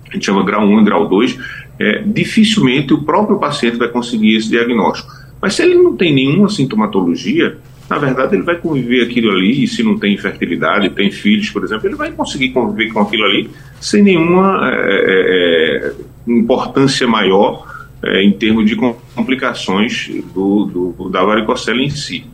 a 0.09 0.13
gente 0.13 0.27
chama 0.27 0.45
grau 0.45 0.65
1 0.67 0.81
e 0.81 0.85
grau 0.85 1.09
2, 1.09 1.39
é, 1.79 2.03
dificilmente 2.05 2.93
o 2.93 3.03
próprio 3.03 3.39
paciente 3.39 3.79
vai 3.79 3.89
conseguir 3.89 4.37
esse 4.37 4.51
diagnóstico. 4.51 5.11
Mas 5.41 5.55
se 5.55 5.63
ele 5.63 5.77
não 5.77 5.97
tem 5.97 6.13
nenhuma 6.13 6.49
sintomatologia, 6.51 7.57
na 7.89 7.97
verdade 7.97 8.37
ele 8.37 8.43
vai 8.43 8.57
conviver 8.57 9.05
aquilo 9.05 9.31
ali, 9.31 9.65
e 9.65 9.67
se 9.67 9.83
não 9.83 9.99
tem 9.99 10.13
infertilidade, 10.13 10.91
tem 10.91 11.11
filhos, 11.11 11.49
por 11.49 11.65
exemplo, 11.65 11.87
ele 11.87 11.97
vai 11.97 12.13
conseguir 12.13 12.51
conviver 12.51 12.93
com 12.93 13.01
aquilo 13.01 13.25
ali 13.25 13.51
sem 13.81 14.03
nenhuma 14.03 14.69
é, 14.71 14.75
é, 14.75 15.87
é 15.87 15.95
importância 16.27 17.07
maior 17.07 17.78
é, 18.03 18.23
em 18.23 18.33
termos 18.33 18.69
de 18.69 18.77
complicações 18.77 20.11
do, 20.33 20.95
do, 20.97 21.09
da 21.09 21.25
varicocele 21.25 21.85
em 21.85 21.91
si. 21.91 22.25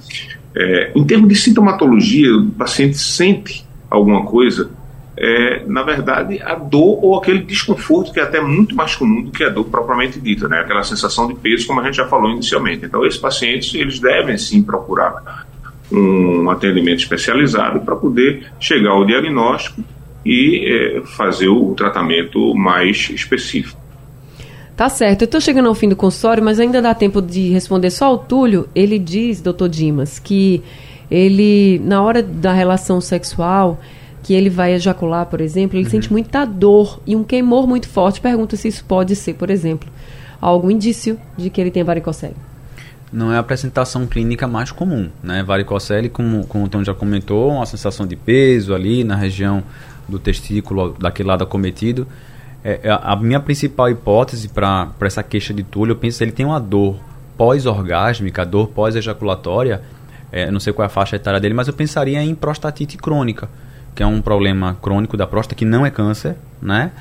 É, 0.55 0.93
em 0.95 1.05
termos 1.05 1.29
de 1.29 1.35
sintomatologia, 1.35 2.37
o 2.37 2.51
paciente 2.51 2.99
sente 2.99 3.65
alguma 3.91 4.25
coisa, 4.25 4.71
é, 5.17 5.65
na 5.67 5.83
verdade, 5.83 6.41
a 6.43 6.55
dor 6.55 6.99
ou 7.03 7.17
aquele 7.17 7.41
desconforto 7.41 8.13
que 8.13 8.21
é 8.21 8.23
até 8.23 8.41
muito 8.41 8.75
mais 8.75 8.95
comum 8.95 9.23
do 9.23 9.31
que 9.31 9.43
a 9.43 9.49
dor 9.49 9.65
propriamente 9.65 10.21
dita, 10.21 10.49
né? 10.49 10.61
aquela 10.61 10.83
sensação 10.83 11.27
de 11.27 11.35
peso, 11.35 11.67
como 11.67 11.81
a 11.81 11.85
gente 11.85 11.97
já 11.97 12.07
falou 12.07 12.31
inicialmente. 12.31 12.85
Então, 12.85 13.05
esses 13.05 13.19
pacientes 13.19 13.75
eles 13.75 13.99
devem 13.99 14.37
sim 14.37 14.63
procurar 14.63 15.47
um 15.91 16.51
atendimento 16.51 17.01
especializado 17.01 17.81
para 17.81 17.95
poder 17.95 18.47
chegar 18.59 18.91
ao 18.91 19.05
diagnóstico 19.05 19.83
e 20.25 20.65
é, 20.67 21.03
fazer 21.17 21.49
o 21.49 21.75
tratamento 21.75 22.55
mais 22.55 23.11
específico. 23.11 23.84
Tá 24.77 24.89
certo. 24.89 25.23
Eu 25.23 25.27
estou 25.27 25.41
chegando 25.41 25.69
ao 25.69 25.75
fim 25.75 25.89
do 25.89 25.95
consultório, 25.95 26.43
mas 26.43 26.59
ainda 26.59 26.83
dá 26.83 26.95
tempo 26.95 27.23
de 27.23 27.49
responder 27.51 27.91
só 27.91 28.07
ao 28.07 28.19
Túlio. 28.19 28.69
Ele 28.75 28.99
diz, 28.99 29.41
doutor 29.41 29.69
Dimas, 29.69 30.19
que 30.19 30.63
ele, 31.11 31.81
na 31.85 32.03
hora 32.03 32.23
da 32.23 32.53
relação 32.53 33.01
sexual, 33.01 33.81
que 34.23 34.35
ele 34.35 34.51
vai 34.51 34.73
ejacular, 34.73 35.27
por 35.27 35.41
exemplo, 35.41 35.77
ele 35.77 35.85
uhum. 35.85 35.91
sente 35.91 36.11
muita 36.11 36.45
dor 36.45 37.01
e 37.07 37.15
um 37.15 37.23
queimor 37.23 37.69
muito 37.69 37.89
forte. 37.89 38.21
Pergunta 38.21 38.57
se 38.57 38.67
isso 38.67 38.85
pode 38.85 39.15
ser, 39.15 39.35
por 39.35 39.49
exemplo, 39.49 39.89
algum 40.41 40.71
indício 40.71 41.21
de 41.37 41.51
que 41.51 41.61
ele 41.61 41.71
tem 41.71 41.85
varicocele. 41.85 42.35
Não 43.13 43.33
é 43.33 43.37
a 43.37 43.41
apresentação 43.41 44.09
clínica 44.09 44.49
mais 44.49 44.73
comum, 44.73 45.09
né? 45.23 45.45
Varicocele, 45.45 46.09
como, 46.09 46.45
como 46.49 46.65
o 46.65 46.69
Tom 46.69 46.83
já 46.83 46.93
comentou, 46.93 47.53
uma 47.53 47.67
sensação 47.67 48.05
de 48.05 48.17
peso 48.17 48.75
ali 48.75 49.05
na 49.05 49.15
região 49.15 49.63
do 50.09 50.19
testículo, 50.19 50.97
daquele 50.99 51.29
lado 51.29 51.45
acometido 51.45 52.09
é, 52.65 52.81
a 52.91 53.15
minha 53.15 53.39
principal 53.39 53.91
hipótese 53.91 54.49
para 54.49 54.91
essa 55.03 55.23
queixa 55.23 55.53
de 55.53 55.63
Túlio, 55.63 55.93
eu 55.93 55.97
penso 55.97 56.17
que 56.17 56.25
ele 56.25 56.33
tem 56.33 56.47
uma 56.47 56.59
dor 56.59 56.97
pós-orgásmica, 57.37 58.45
dor 58.47 58.69
pós-ejaculatória, 58.69 59.83
é, 60.33 60.51
não 60.51 60.59
sei 60.59 60.73
qual 60.73 60.85
é 60.85 60.87
a 60.87 60.89
faixa 60.89 61.17
etária 61.17 61.39
dele, 61.39 61.53
mas 61.53 61.69
eu 61.69 61.75
pensaria 61.75 62.23
em 62.23 62.35
prostatite 62.35 62.97
crônica, 62.97 63.51
que 63.95 64.03
é 64.03 64.07
um 64.07 64.23
problema 64.23 64.79
crônico 64.81 65.15
da 65.15 65.27
próstata, 65.27 65.55
que 65.55 65.65
não 65.67 65.85
é 65.85 65.91
câncer, 65.91 66.37
né? 66.63 66.93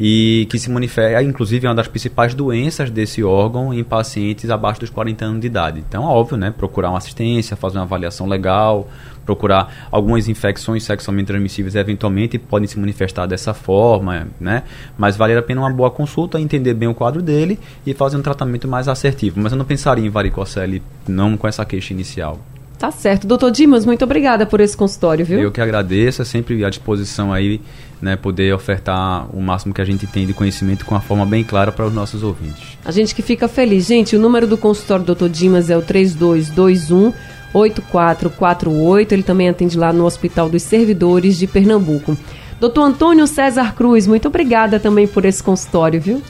E 0.00 0.48
que 0.50 0.58
se 0.58 0.68
manifesta, 0.68 1.22
inclusive, 1.22 1.66
é 1.66 1.68
uma 1.68 1.76
das 1.76 1.86
principais 1.86 2.34
doenças 2.34 2.90
desse 2.90 3.22
órgão 3.22 3.72
em 3.72 3.84
pacientes 3.84 4.50
abaixo 4.50 4.80
dos 4.80 4.90
40 4.90 5.24
anos 5.24 5.40
de 5.40 5.46
idade. 5.46 5.84
Então, 5.86 6.02
óbvio, 6.02 6.36
né? 6.36 6.50
Procurar 6.50 6.88
uma 6.88 6.98
assistência, 6.98 7.56
fazer 7.56 7.78
uma 7.78 7.84
avaliação 7.84 8.26
legal, 8.26 8.88
procurar 9.24 9.88
algumas 9.90 10.28
infecções 10.28 10.84
sexualmente 10.84 11.26
transmissíveis 11.26 11.74
eventualmente 11.74 12.38
podem 12.38 12.68
se 12.68 12.78
manifestar 12.78 13.26
dessa 13.26 13.54
forma, 13.54 14.28
né? 14.40 14.62
Mas 14.96 15.16
vale 15.16 15.36
a 15.36 15.42
pena 15.42 15.60
uma 15.60 15.70
boa 15.70 15.90
consulta, 15.90 16.40
entender 16.40 16.74
bem 16.74 16.88
o 16.88 16.94
quadro 16.94 17.22
dele 17.22 17.58
e 17.86 17.94
fazer 17.94 18.16
um 18.16 18.22
tratamento 18.22 18.68
mais 18.68 18.88
assertivo. 18.88 19.40
Mas 19.40 19.52
eu 19.52 19.58
não 19.58 19.64
pensaria 19.64 20.04
em 20.04 20.10
varicocele 20.10 20.82
não 21.06 21.36
com 21.36 21.46
essa 21.46 21.64
queixa 21.64 21.92
inicial. 21.92 22.38
Tá 22.82 22.90
certo. 22.90 23.28
Doutor 23.28 23.52
Dimas, 23.52 23.86
muito 23.86 24.04
obrigada 24.04 24.44
por 24.44 24.58
esse 24.58 24.76
consultório, 24.76 25.24
viu? 25.24 25.40
Eu 25.40 25.52
que 25.52 25.60
agradeço, 25.60 26.20
é 26.20 26.24
sempre 26.24 26.64
à 26.64 26.68
disposição 26.68 27.32
aí, 27.32 27.60
né, 28.00 28.16
poder 28.16 28.52
ofertar 28.52 29.28
o 29.32 29.40
máximo 29.40 29.72
que 29.72 29.80
a 29.80 29.84
gente 29.84 30.04
tem 30.08 30.26
de 30.26 30.34
conhecimento 30.34 30.84
com 30.84 30.92
uma 30.92 31.00
forma 31.00 31.24
bem 31.24 31.44
clara 31.44 31.70
para 31.70 31.86
os 31.86 31.94
nossos 31.94 32.24
ouvintes. 32.24 32.76
A 32.84 32.90
gente 32.90 33.14
que 33.14 33.22
fica 33.22 33.46
feliz. 33.46 33.86
Gente, 33.86 34.16
o 34.16 34.18
número 34.18 34.48
do 34.48 34.58
consultório 34.58 35.04
do 35.04 35.14
Dr. 35.14 35.28
Dimas 35.28 35.70
é 35.70 35.76
o 35.76 35.82
3221 35.82 37.12
8448. 37.54 39.12
Ele 39.12 39.22
também 39.22 39.48
atende 39.48 39.78
lá 39.78 39.92
no 39.92 40.04
Hospital 40.04 40.48
dos 40.48 40.62
Servidores 40.62 41.38
de 41.38 41.46
Pernambuco. 41.46 42.16
Doutor 42.60 42.82
Antônio 42.82 43.26
César 43.26 43.74
Cruz, 43.74 44.06
muito 44.06 44.28
obrigada 44.28 44.78
também 44.78 45.06
por 45.06 45.24
esse 45.24 45.42
consultório, 45.42 46.00
viu? 46.00 46.22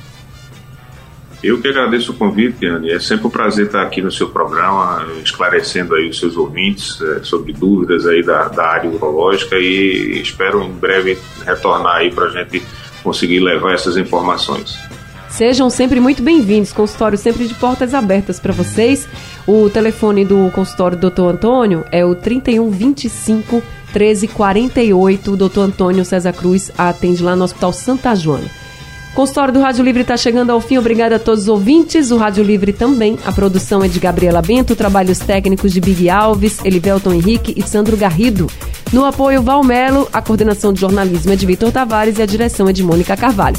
Eu 1.42 1.60
que 1.60 1.66
agradeço 1.66 2.12
o 2.12 2.14
convite, 2.14 2.64
Anne. 2.64 2.90
É 2.90 3.00
sempre 3.00 3.26
um 3.26 3.30
prazer 3.30 3.66
estar 3.66 3.82
aqui 3.82 4.00
no 4.00 4.12
seu 4.12 4.28
programa, 4.28 5.04
esclarecendo 5.24 5.94
aí 5.96 6.08
os 6.08 6.18
seus 6.18 6.36
ouvintes 6.36 7.00
é, 7.02 7.24
sobre 7.24 7.52
dúvidas 7.52 8.06
aí 8.06 8.22
da, 8.22 8.46
da 8.48 8.64
área 8.64 8.88
urológica 8.88 9.58
e 9.58 10.22
espero 10.22 10.62
em 10.62 10.70
breve 10.70 11.18
retornar 11.44 11.96
aí 11.96 12.12
para 12.12 12.26
a 12.26 12.30
gente 12.30 12.62
conseguir 13.02 13.40
levar 13.40 13.74
essas 13.74 13.96
informações. 13.96 14.78
Sejam 15.42 15.68
sempre 15.68 15.98
muito 15.98 16.22
bem-vindos. 16.22 16.72
Consultório 16.72 17.18
sempre 17.18 17.48
de 17.48 17.54
portas 17.54 17.94
abertas 17.94 18.38
para 18.38 18.52
vocês. 18.52 19.08
O 19.44 19.68
telefone 19.68 20.24
do 20.24 20.48
consultório 20.52 20.96
do 20.96 21.10
Dr. 21.10 21.22
Antônio 21.22 21.84
é 21.90 22.04
o 22.04 22.14
3125 22.14 23.60
1348. 23.92 25.32
O 25.32 25.36
Dr. 25.36 25.58
Antônio 25.58 26.04
César 26.04 26.32
Cruz 26.32 26.70
atende 26.78 27.24
lá 27.24 27.34
no 27.34 27.42
Hospital 27.42 27.72
Santa 27.72 28.14
Joana. 28.14 28.48
O 29.10 29.14
consultório 29.16 29.52
do 29.52 29.60
Rádio 29.60 29.84
Livre 29.84 30.02
está 30.02 30.16
chegando 30.16 30.50
ao 30.50 30.60
fim. 30.60 30.78
Obrigada 30.78 31.16
a 31.16 31.18
todos 31.18 31.42
os 31.42 31.48
ouvintes. 31.48 32.12
O 32.12 32.18
Rádio 32.18 32.44
Livre 32.44 32.72
também. 32.72 33.18
A 33.24 33.32
produção 33.32 33.82
é 33.82 33.88
de 33.88 33.98
Gabriela 33.98 34.40
Bento, 34.40 34.76
trabalhos 34.76 35.18
técnicos 35.18 35.72
de 35.72 35.80
Big 35.80 36.08
Alves, 36.08 36.64
Elivelton 36.64 37.14
Henrique 37.14 37.52
e 37.56 37.62
Sandro 37.62 37.96
Garrido. 37.96 38.46
No 38.92 39.04
apoio, 39.04 39.42
Valmelo, 39.42 40.08
a 40.12 40.22
coordenação 40.22 40.72
de 40.72 40.80
jornalismo 40.80 41.32
é 41.32 41.36
de 41.36 41.46
Vitor 41.46 41.72
Tavares 41.72 42.16
e 42.20 42.22
a 42.22 42.26
direção 42.26 42.68
é 42.68 42.72
de 42.72 42.84
Mônica 42.84 43.16
Carvalho. 43.16 43.58